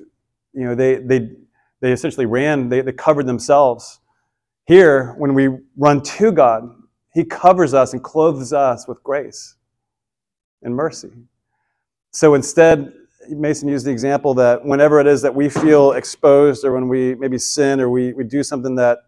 you 0.53 0.65
know, 0.65 0.75
they, 0.75 0.97
they, 0.97 1.31
they 1.81 1.93
essentially 1.93 2.27
ran, 2.27 2.69
they, 2.69 2.83
they 2.83 2.93
covered 2.93 3.27
themselves. 3.27 4.01
Here, 4.67 5.15
when 5.17 5.33
we 5.33 5.49
run 5.79 6.03
to 6.03 6.33
God, 6.33 6.69
He 7.15 7.25
covers 7.25 7.73
us 7.73 7.95
and 7.95 8.05
clothes 8.05 8.53
us 8.53 8.87
with 8.87 9.03
grace 9.03 9.55
and 10.63 10.75
mercy. 10.75 11.11
So 12.11 12.35
instead, 12.35 12.93
Mason 13.29 13.69
used 13.69 13.87
the 13.87 13.91
example 13.91 14.35
that 14.35 14.65
whenever 14.65 15.01
it 15.01 15.07
is 15.07 15.23
that 15.23 15.35
we 15.35 15.49
feel 15.49 15.93
exposed 15.93 16.65
or 16.65 16.73
when 16.73 16.89
we 16.89 17.15
maybe 17.15 17.39
sin 17.39 17.81
or 17.81 17.91
we, 17.91 18.13
we 18.13 18.25
do 18.25 18.43
something 18.43 18.75
that 18.77 18.99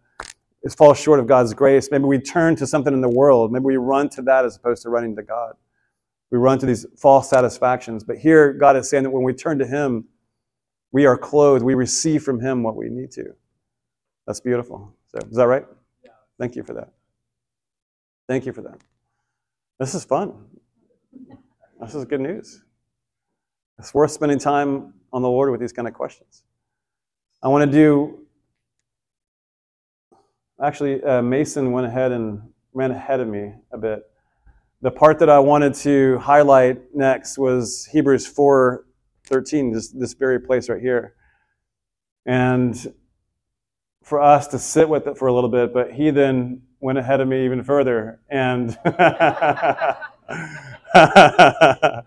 is 0.63 0.75
falls 0.75 0.99
short 0.99 1.19
of 1.19 1.27
God's 1.27 1.53
grace, 1.53 1.89
maybe 1.91 2.03
we 2.03 2.19
turn 2.19 2.55
to 2.57 2.67
something 2.67 2.93
in 2.93 3.01
the 3.01 3.09
world. 3.09 3.51
Maybe 3.51 3.65
we 3.65 3.77
run 3.77 4.09
to 4.09 4.21
that 4.23 4.45
as 4.45 4.55
opposed 4.55 4.83
to 4.83 4.89
running 4.89 5.15
to 5.15 5.23
God. 5.23 5.53
We 6.29 6.37
run 6.37 6.59
to 6.59 6.65
these 6.65 6.85
false 6.97 7.29
satisfactions. 7.29 8.03
But 8.03 8.17
here, 8.17 8.53
God 8.53 8.77
is 8.77 8.89
saying 8.89 9.03
that 9.03 9.09
when 9.09 9.23
we 9.23 9.33
turn 9.33 9.59
to 9.59 9.67
Him, 9.67 10.05
we 10.91 11.05
are 11.05 11.17
clothed. 11.17 11.63
We 11.63 11.73
receive 11.73 12.23
from 12.23 12.39
Him 12.39 12.63
what 12.63 12.75
we 12.75 12.89
need 12.89 13.11
to. 13.11 13.33
That's 14.27 14.39
beautiful. 14.39 14.93
So, 15.07 15.19
is 15.29 15.35
that 15.35 15.47
right? 15.47 15.65
Yeah. 16.03 16.11
Thank 16.39 16.55
you 16.55 16.63
for 16.63 16.73
that. 16.73 16.93
Thank 18.29 18.45
you 18.45 18.53
for 18.53 18.61
that. 18.61 18.77
This 19.79 19.93
is 19.93 20.05
fun. 20.05 20.33
This 21.81 21.95
is 21.95 22.05
good 22.05 22.21
news. 22.21 22.61
It's 23.79 23.91
worth 23.91 24.11
spending 24.11 24.37
time 24.37 24.93
on 25.11 25.23
the 25.23 25.27
Lord 25.27 25.49
with 25.49 25.59
these 25.59 25.73
kind 25.73 25.87
of 25.87 25.95
questions. 25.95 26.43
I 27.41 27.47
want 27.47 27.69
to 27.69 27.75
do. 27.75 28.19
Actually, 30.63 31.03
uh, 31.03 31.23
Mason 31.23 31.71
went 31.71 31.87
ahead 31.87 32.11
and 32.11 32.39
ran 32.73 32.91
ahead 32.91 33.19
of 33.19 33.27
me 33.27 33.53
a 33.71 33.79
bit. 33.79 34.03
The 34.83 34.91
part 34.91 35.17
that 35.19 35.29
I 35.29 35.39
wanted 35.39 35.73
to 35.75 36.19
highlight 36.19 36.93
next 36.93 37.39
was 37.39 37.87
Hebrews 37.91 38.27
4 38.27 38.85
13, 39.25 39.71
this, 39.71 39.89
this 39.89 40.13
very 40.13 40.39
place 40.39 40.69
right 40.69 40.81
here. 40.81 41.15
And 42.27 42.93
for 44.03 44.21
us 44.21 44.47
to 44.49 44.59
sit 44.59 44.87
with 44.87 45.07
it 45.07 45.17
for 45.17 45.27
a 45.27 45.33
little 45.33 45.49
bit, 45.49 45.73
but 45.73 45.93
he 45.93 46.11
then 46.11 46.61
went 46.79 46.99
ahead 46.99 47.21
of 47.21 47.27
me 47.27 47.43
even 47.45 47.63
further 47.63 48.19
and 48.29 48.77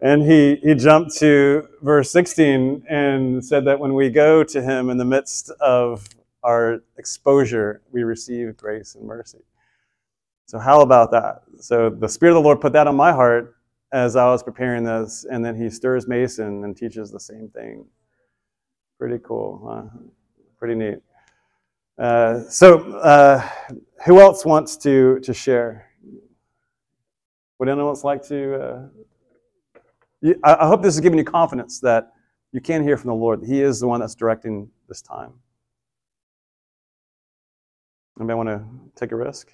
and 0.00 0.22
he 0.22 0.56
he 0.56 0.74
jumped 0.74 1.16
to 1.18 1.68
verse 1.82 2.10
16 2.10 2.84
and 2.88 3.44
said 3.44 3.64
that 3.66 3.78
when 3.78 3.94
we 3.94 4.08
go 4.08 4.42
to 4.42 4.62
him 4.62 4.90
in 4.90 4.96
the 4.96 5.04
midst 5.04 5.50
of 5.60 6.08
our 6.42 6.82
exposure, 6.96 7.82
we 7.92 8.02
receive 8.02 8.56
grace 8.56 8.94
and 8.94 9.06
mercy. 9.06 9.40
So 10.46 10.58
how 10.58 10.80
about 10.80 11.10
that? 11.10 11.42
So 11.60 11.90
the 11.90 12.08
Spirit 12.08 12.32
of 12.32 12.42
the 12.42 12.46
Lord 12.48 12.60
put 12.60 12.72
that 12.72 12.86
on 12.86 12.96
my 12.96 13.12
heart 13.12 13.54
as 13.92 14.16
I 14.16 14.26
was 14.26 14.42
preparing 14.42 14.84
this, 14.84 15.26
and 15.30 15.44
then 15.44 15.54
he 15.54 15.68
stirs 15.68 16.08
Mason 16.08 16.64
and 16.64 16.76
teaches 16.76 17.10
the 17.10 17.20
same 17.20 17.48
thing. 17.50 17.84
Pretty 18.98 19.18
cool, 19.22 19.62
huh? 19.66 19.98
Pretty 20.58 20.74
neat. 20.74 20.98
Uh, 21.98 22.40
so, 22.48 22.94
uh, 22.98 23.46
who 24.06 24.20
else 24.20 24.44
wants 24.44 24.76
to 24.78 25.20
to 25.20 25.34
share? 25.34 25.89
Would 27.60 27.68
anyone 27.68 27.88
else 27.88 28.04
like 28.04 28.26
to? 28.28 28.90
Uh, 30.24 30.34
I 30.42 30.66
hope 30.66 30.82
this 30.82 30.94
is 30.94 31.00
giving 31.00 31.18
you 31.18 31.24
confidence 31.24 31.78
that 31.80 32.12
you 32.52 32.60
can 32.60 32.82
hear 32.82 32.96
from 32.96 33.08
the 33.08 33.14
Lord. 33.14 33.44
He 33.46 33.60
is 33.60 33.80
the 33.80 33.86
one 33.86 34.00
that's 34.00 34.14
directing 34.14 34.70
this 34.88 35.02
time. 35.02 35.34
Anybody 38.18 38.36
want 38.36 38.48
to 38.48 38.64
take 38.96 39.12
a 39.12 39.16
risk? 39.16 39.52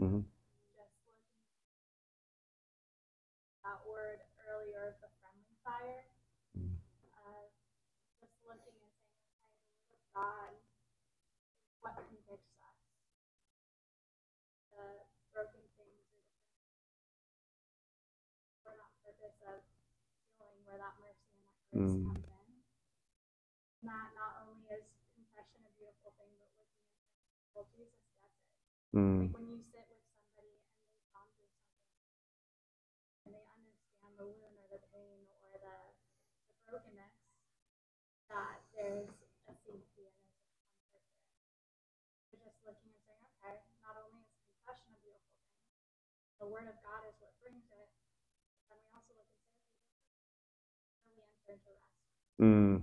Mm-hmm. 0.00 0.20
that 3.64 3.78
word 3.84 4.24
earlier, 4.48 4.96
the 5.04 5.08
friendly 5.20 5.54
fire. 5.60 6.08
Mm. 6.56 6.72
Uh, 7.12 7.44
just 8.24 8.32
looking 8.48 8.72
and 8.80 8.90
saying, 8.96 9.20
okay, 9.36 9.60
the 9.60 9.68
word 9.76 9.92
of 9.92 10.02
God 10.16 10.56
is 10.56 10.64
what 11.80 11.96
convicts 11.96 12.52
us. 12.60 12.80
The 14.72 14.84
broken 15.32 15.64
things 15.76 16.08
or 16.16 16.24
the 16.24 16.40
for 18.64 18.72
that 18.76 18.92
purpose 19.04 19.36
of 19.48 19.60
healing 20.36 20.59
where 20.70 20.78
that 20.78 20.94
mercy 21.02 21.34
and 21.34 21.42
that 21.42 21.58
grace 21.74 21.90
Mm. 21.90 22.06
comes 22.06 22.22
in. 22.30 22.46
And 23.82 23.86
that 23.90 24.08
not 24.14 24.32
only 24.46 24.62
is 24.70 24.86
confession 25.18 25.66
a 25.66 25.72
beautiful 25.74 26.14
thing, 26.14 26.30
but 26.38 26.46
looking 26.54 26.78
at 26.86 26.94
well, 27.58 27.66
Jesus 27.74 27.98
gets 28.22 28.38
it. 28.38 28.54
Mm. 28.94 29.18
Like 29.26 29.34
when 29.34 29.46
you 29.50 29.58
sit 29.74 29.82
with 29.90 29.98
somebody 30.14 30.54
and 30.62 30.70
they've 30.86 31.10
gone 31.10 31.26
through 31.34 31.50
something 31.50 31.90
and 33.26 33.30
they 33.34 33.42
understand 33.50 34.14
the 34.14 34.26
wound 34.30 34.54
or 34.62 34.68
the 34.70 34.82
pain 34.94 35.26
or 35.50 35.58
the, 35.58 35.76
the 36.46 36.54
brokenness, 36.70 37.14
that 38.30 38.62
there's 38.70 39.10
a 39.50 39.54
safety 39.66 40.06
and 40.06 40.14
there's 40.22 40.38
a 40.38 40.54
comfort 40.54 40.86
there. 40.94 41.10
You're 42.30 42.46
just 42.46 42.62
looking 42.62 42.94
and 42.94 43.02
saying, 43.10 43.22
okay, 43.34 43.58
not 43.82 43.98
only 43.98 44.22
is 44.22 44.38
confession 44.62 44.94
a 44.94 44.98
beautiful 45.02 45.34
thing, 45.42 45.58
the 46.38 46.46
word 46.46 46.70
of 46.70 46.78
God 46.86 47.02
is 47.10 47.18
what 47.18 47.34
brings 47.42 47.66
it, 47.74 47.90
but 48.54 48.70
then 48.70 48.78
we 48.78 48.86
also 48.94 49.10
look 49.18 49.26
and 49.26 49.42
say, 49.42 49.58
okay, 49.58 49.82
how 49.82 51.10
we 51.10 51.18
enter 51.18 51.42
into 51.50 51.50
rest. 51.50 51.50
Mm. 51.50 51.58
That's 51.58 51.58
such 51.58 51.58
an 51.58 51.58
important 51.58 51.58
part 51.58 51.58
of 51.58 51.58
spiritual 51.58 51.74
journey 51.82 52.06
in 52.06 52.14
life 52.14 52.29
relationship. 52.40 52.82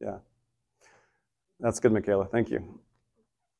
Yeah. 0.00 0.18
That's 1.60 1.80
good, 1.80 1.92
Michaela. 1.92 2.26
Thank 2.26 2.50
you. 2.50 2.80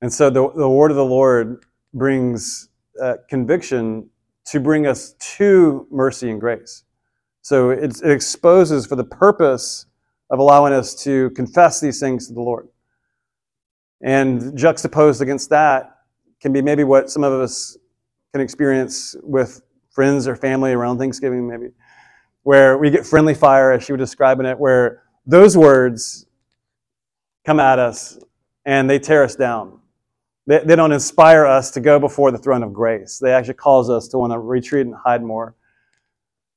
And 0.02 0.12
so 0.12 0.30
the, 0.30 0.50
the 0.52 0.68
word 0.68 0.90
of 0.90 0.96
the 0.96 1.04
Lord 1.04 1.64
brings 1.94 2.68
uh, 3.02 3.14
conviction 3.28 4.10
to 4.46 4.60
bring 4.60 4.86
us 4.86 5.14
to 5.14 5.86
mercy 5.90 6.30
and 6.30 6.40
grace. 6.40 6.84
So 7.42 7.70
it's, 7.70 8.02
it 8.02 8.10
exposes 8.10 8.86
for 8.86 8.96
the 8.96 9.04
purpose 9.04 9.86
of 10.30 10.38
allowing 10.38 10.72
us 10.72 10.94
to 11.04 11.30
confess 11.30 11.80
these 11.80 12.00
things 12.00 12.28
to 12.28 12.34
the 12.34 12.40
Lord. 12.40 12.68
And 14.02 14.56
juxtaposed 14.56 15.22
against 15.22 15.50
that 15.50 15.98
can 16.40 16.52
be 16.52 16.60
maybe 16.60 16.84
what 16.84 17.10
some 17.10 17.24
of 17.24 17.32
us 17.32 17.78
can 18.36 18.42
experience 18.42 19.16
with 19.22 19.62
friends 19.88 20.28
or 20.28 20.36
family 20.36 20.72
around 20.72 20.98
Thanksgiving, 20.98 21.48
maybe, 21.48 21.68
where 22.42 22.76
we 22.76 22.90
get 22.90 23.06
friendly 23.06 23.32
fire, 23.32 23.72
as 23.72 23.82
she 23.82 23.92
was 23.92 23.98
describing 23.98 24.44
it, 24.44 24.58
where 24.58 25.02
those 25.24 25.56
words 25.56 26.26
come 27.46 27.58
at 27.58 27.78
us 27.78 28.18
and 28.66 28.90
they 28.90 28.98
tear 28.98 29.24
us 29.24 29.36
down. 29.36 29.80
They, 30.46 30.58
they 30.58 30.76
don't 30.76 30.92
inspire 30.92 31.46
us 31.46 31.70
to 31.72 31.80
go 31.80 31.98
before 31.98 32.30
the 32.30 32.36
throne 32.36 32.62
of 32.62 32.74
grace. 32.74 33.18
They 33.18 33.32
actually 33.32 33.54
cause 33.54 33.88
us 33.88 34.06
to 34.08 34.18
want 34.18 34.32
to 34.34 34.38
retreat 34.38 34.86
and 34.86 34.94
hide 34.94 35.22
more. 35.22 35.54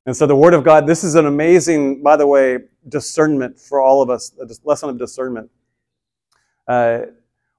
And 0.06 0.16
so 0.16 0.28
the 0.28 0.36
Word 0.36 0.54
of 0.54 0.66
God, 0.66 0.86
this 0.86 1.06
is 1.06 1.16
an 1.16 1.28
amazing, 1.28 2.04
by 2.04 2.18
the 2.18 2.28
way, 2.28 2.58
discernment 2.90 3.58
for 3.58 3.80
all 3.80 4.02
of 4.02 4.10
us, 4.10 4.34
a 4.42 4.48
lesson 4.66 4.90
of 4.90 5.00
discernment. 5.00 5.50
Uh, 6.68 7.04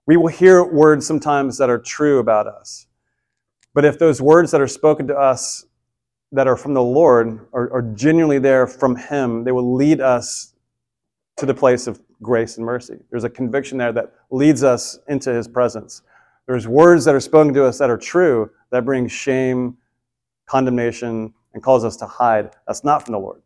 we 0.06 0.18
will 0.18 0.28
hear 0.28 0.62
words 0.62 1.06
sometimes 1.06 1.56
that 1.56 1.70
are 1.70 1.78
true 1.78 2.18
about 2.18 2.46
us. 2.46 2.86
But 3.74 3.84
if 3.84 3.98
those 3.98 4.20
words 4.20 4.50
that 4.50 4.60
are 4.60 4.66
spoken 4.66 5.06
to 5.08 5.16
us 5.16 5.64
that 6.32 6.46
are 6.46 6.56
from 6.56 6.74
the 6.74 6.82
Lord 6.82 7.46
are, 7.52 7.72
are 7.72 7.82
genuinely 7.82 8.38
there 8.38 8.66
from 8.66 8.96
Him, 8.96 9.44
they 9.44 9.52
will 9.52 9.74
lead 9.74 10.00
us 10.00 10.54
to 11.36 11.46
the 11.46 11.54
place 11.54 11.86
of 11.86 12.00
grace 12.22 12.56
and 12.56 12.66
mercy. 12.66 12.98
There's 13.10 13.24
a 13.24 13.30
conviction 13.30 13.78
there 13.78 13.92
that 13.92 14.12
leads 14.30 14.62
us 14.62 14.98
into 15.08 15.32
His 15.32 15.48
presence. 15.48 16.02
There's 16.46 16.66
words 16.66 17.04
that 17.04 17.14
are 17.14 17.20
spoken 17.20 17.54
to 17.54 17.64
us 17.64 17.78
that 17.78 17.90
are 17.90 17.96
true 17.96 18.50
that 18.70 18.84
bring 18.84 19.08
shame, 19.08 19.76
condemnation, 20.46 21.32
and 21.54 21.62
cause 21.62 21.84
us 21.84 21.96
to 21.98 22.06
hide. 22.06 22.50
That's 22.66 22.84
not 22.84 23.04
from 23.04 23.12
the 23.12 23.18
Lord. 23.18 23.42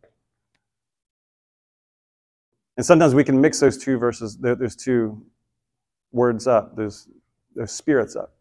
And 2.77 2.85
sometimes 2.85 3.15
we 3.15 3.25
can 3.25 3.41
mix 3.41 3.61
those 3.61 3.79
two 3.79 3.99
verses, 3.99 4.37
those 4.39 4.75
two 4.75 5.25
words 6.13 6.47
up, 6.47 6.77
those, 6.77 7.09
those 7.55 7.73
spirits 7.73 8.17
up. 8.17 8.33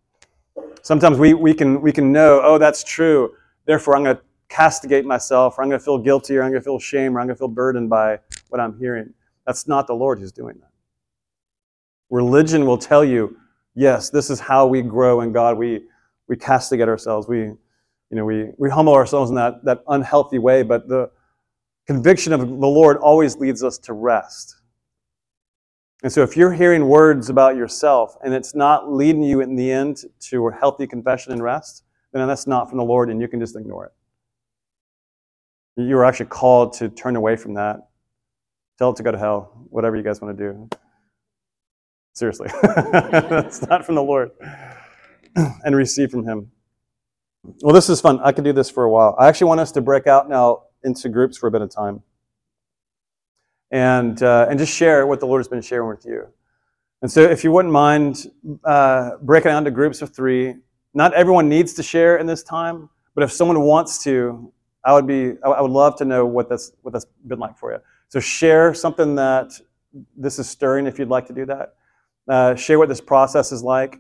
Sometimes 0.84 1.18
we, 1.18 1.34
we, 1.34 1.54
can, 1.54 1.82
we 1.82 1.94
can 1.94 2.12
know, 2.12 2.42
oh, 2.44 2.58
that's 2.58 2.84
true. 2.84 3.34
Therefore, 3.66 3.96
I'm 3.96 4.04
going 4.04 4.18
to 4.18 4.22
castigate 4.50 5.06
myself, 5.06 5.58
or 5.58 5.64
I'm 5.64 5.70
going 5.70 5.80
to 5.80 5.84
feel 5.84 5.98
guilty, 5.98 6.38
or 6.38 6.44
I'm 6.44 6.52
going 6.52 6.62
to 6.62 6.64
feel 6.64 6.78
shame, 6.78 7.16
or 7.16 7.22
I'm 7.22 7.28
going 7.28 7.36
to 7.36 7.40
feel 7.40 7.48
burdened 7.48 7.90
by 7.90 8.20
what 8.50 8.60
I'm 8.60 8.78
hearing. 8.78 9.14
That's 9.48 9.66
not 9.66 9.88
the 9.88 9.94
Lord 9.94 10.20
who's 10.20 10.34
doing 10.34 10.58
that. 10.60 10.70
Religion 12.10 12.66
will 12.66 12.78
tell 12.78 13.04
you, 13.04 13.38
yes, 13.76 14.10
this 14.10 14.30
is 14.30 14.42
how 14.42 14.68
we 14.68 14.82
grow 14.82 15.22
in 15.22 15.32
God. 15.32 15.58
We, 15.58 15.84
we 16.28 16.36
castigate 16.36 16.90
ourselves. 16.90 17.30
We, 17.30 17.40
you 17.40 17.58
know, 18.12 18.26
we, 18.26 18.50
we 18.58 18.70
humble 18.70 18.94
ourselves 18.94 19.30
in 19.30 19.36
that, 19.38 19.64
that 19.64 19.84
unhealthy 19.88 20.38
way, 20.38 20.64
but 20.64 20.90
the 20.90 21.10
conviction 21.88 22.34
of 22.34 22.42
the 22.42 22.46
Lord 22.46 22.98
always 22.98 23.38
leads 23.38 23.64
us 23.64 23.78
to 23.80 23.94
rest. 23.94 24.58
And 26.04 26.12
so 26.12 26.22
if 26.22 26.36
you're 26.36 26.52
hearing 26.52 26.90
words 26.90 27.30
about 27.30 27.56
yourself 27.56 28.18
and 28.24 28.34
it's 28.34 28.54
not 28.54 28.92
leading 28.92 29.24
you 29.24 29.40
in 29.40 29.56
the 29.56 29.72
end 29.72 30.04
to 30.20 30.48
a 30.50 30.52
healthy 30.52 30.86
confession 30.86 31.32
and 31.32 31.42
rest, 31.42 31.86
then 32.12 32.28
that's 32.28 32.46
not 32.46 32.68
from 32.68 32.78
the 32.78 32.84
Lord 32.84 33.10
and 33.10 33.22
you 33.22 33.30
can 33.30 33.40
just 33.40 33.56
ignore 33.56 33.86
it. 33.86 33.92
You 35.82 35.98
are 35.98 36.04
actually 36.04 36.26
called 36.26 36.74
to 36.74 36.90
turn 36.90 37.16
away 37.16 37.38
from 37.38 37.54
that. 37.54 37.88
Tell 38.78 38.92
it 38.92 38.98
to 38.98 39.04
go 39.04 39.12
to 39.12 39.18
hell, 39.18 39.66
whatever 39.70 39.96
you 39.96 40.04
guys 40.04 40.22
want 40.22 40.38
to 40.38 40.44
do. 40.44 40.70
Seriously. 42.14 42.50
That's 42.62 43.66
not 43.68 43.86
from 43.86 43.96
the 43.96 44.04
Lord. 44.04 44.32
and 45.36 45.76
receive 45.76 46.12
from 46.12 46.26
Him. 46.26 46.52
Well, 47.62 47.74
this 47.74 47.90
is 47.90 48.02
fun. 48.02 48.20
I 48.24 48.34
could 48.34 48.44
do 48.44 48.54
this 48.54 48.70
for 48.70 48.84
a 48.84 48.90
while. 48.90 49.16
I 49.18 49.28
actually 49.30 49.48
want 49.48 49.62
us 49.62 49.72
to 49.72 49.82
break 49.82 50.06
out 50.06 50.30
now 50.30 50.64
into 50.84 51.10
groups 51.10 51.38
for 51.38 51.48
a 51.48 51.52
bit 51.52 51.62
of 51.62 51.70
time 51.74 52.04
and, 53.74 54.22
uh, 54.22 54.46
and 54.50 54.60
just 54.60 54.72
share 54.72 55.08
what 55.08 55.20
the 55.20 55.26
Lord 55.26 55.40
has 55.40 55.48
been 55.48 55.62
sharing 55.62 55.90
with 55.90 56.06
you. 56.06 56.28
And 57.02 57.12
so, 57.12 57.22
if 57.22 57.44
you 57.44 57.52
wouldn't 57.52 57.74
mind 57.74 58.32
uh, 58.64 59.18
breaking 59.22 59.52
out 59.52 59.58
into 59.58 59.72
groups 59.72 60.02
of 60.02 60.16
three, 60.16 60.56
not 60.94 61.14
everyone 61.16 61.50
needs 61.50 61.74
to 61.74 61.84
share 61.84 62.18
in 62.18 62.28
this 62.28 62.44
time, 62.44 62.90
but 63.16 63.24
if 63.24 63.32
someone 63.32 63.60
wants 63.62 64.04
to, 64.04 64.54
I 64.86 64.94
would 64.94 65.08
be, 65.08 65.34
I 65.44 65.60
would 65.60 65.72
love 65.72 65.98
to 65.98 66.06
know 66.06 66.26
what 66.26 66.48
that's 66.50 66.72
what 66.84 66.94
that's 66.94 67.08
been 67.28 67.40
like 67.40 67.58
for 67.58 67.74
you. 67.74 67.80
So 68.10 68.20
share 68.20 68.74
something 68.76 69.16
that 69.16 69.52
this 70.16 70.38
is 70.38 70.48
stirring 70.48 70.86
if 70.86 71.00
you'd 71.00 71.10
like 71.10 71.26
to 71.28 71.34
do 71.34 71.46
that. 71.48 71.74
Uh, 72.30 72.56
share 72.56 72.78
what 72.78 72.90
this 72.90 73.02
process 73.02 73.52
is 73.52 73.64
like, 73.64 74.00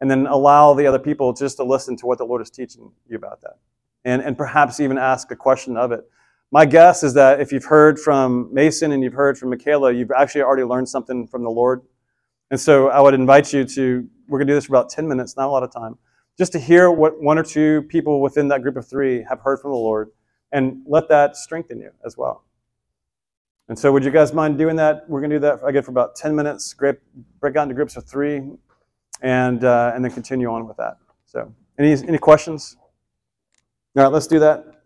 and 0.00 0.10
then 0.10 0.26
allow 0.26 0.72
the 0.72 0.86
other 0.86 0.98
people 0.98 1.32
just 1.34 1.58
to 1.58 1.64
listen 1.64 1.94
to 1.98 2.06
what 2.06 2.18
the 2.18 2.24
Lord 2.24 2.40
is 2.42 2.50
teaching 2.50 2.90
you 3.06 3.16
about 3.16 3.42
that, 3.42 3.58
and 4.04 4.22
and 4.22 4.36
perhaps 4.36 4.80
even 4.80 4.96
ask 4.96 5.30
a 5.30 5.36
question 5.36 5.76
of 5.76 5.92
it. 5.92 6.08
My 6.52 6.66
guess 6.66 7.04
is 7.04 7.14
that 7.14 7.40
if 7.40 7.52
you've 7.52 7.64
heard 7.64 7.98
from 7.98 8.52
Mason 8.52 8.90
and 8.90 9.04
you've 9.04 9.12
heard 9.12 9.38
from 9.38 9.50
Michaela, 9.50 9.92
you've 9.92 10.10
actually 10.10 10.42
already 10.42 10.64
learned 10.64 10.88
something 10.88 11.28
from 11.28 11.44
the 11.44 11.50
Lord. 11.50 11.82
And 12.50 12.58
so 12.58 12.88
I 12.88 13.00
would 13.00 13.14
invite 13.14 13.52
you 13.52 13.64
to, 13.64 14.08
we're 14.26 14.38
going 14.38 14.48
to 14.48 14.52
do 14.52 14.56
this 14.56 14.66
for 14.66 14.72
about 14.72 14.90
10 14.90 15.06
minutes, 15.06 15.36
not 15.36 15.46
a 15.46 15.50
lot 15.50 15.62
of 15.62 15.72
time, 15.72 15.96
just 16.36 16.50
to 16.52 16.58
hear 16.58 16.90
what 16.90 17.22
one 17.22 17.38
or 17.38 17.44
two 17.44 17.82
people 17.82 18.20
within 18.20 18.48
that 18.48 18.62
group 18.62 18.76
of 18.76 18.88
three 18.88 19.24
have 19.28 19.40
heard 19.40 19.60
from 19.60 19.70
the 19.70 19.76
Lord 19.76 20.10
and 20.50 20.82
let 20.86 21.08
that 21.08 21.36
strengthen 21.36 21.78
you 21.80 21.92
as 22.04 22.16
well. 22.16 22.44
And 23.68 23.78
so, 23.78 23.92
would 23.92 24.04
you 24.04 24.10
guys 24.10 24.32
mind 24.32 24.58
doing 24.58 24.74
that? 24.76 25.08
We're 25.08 25.20
going 25.20 25.30
to 25.30 25.36
do 25.36 25.40
that 25.40 25.64
again 25.64 25.84
for 25.84 25.92
about 25.92 26.16
10 26.16 26.34
minutes, 26.34 26.74
break 26.74 27.54
out 27.54 27.62
into 27.62 27.74
groups 27.76 27.96
of 27.96 28.04
three, 28.04 28.42
and, 29.22 29.62
uh, 29.62 29.92
and 29.94 30.04
then 30.04 30.10
continue 30.10 30.50
on 30.50 30.66
with 30.66 30.76
that. 30.78 30.96
So, 31.26 31.54
any, 31.78 31.92
any 31.92 32.18
questions? 32.18 32.76
All 33.96 34.02
right, 34.02 34.12
let's 34.12 34.26
do 34.26 34.40
that. 34.40 34.79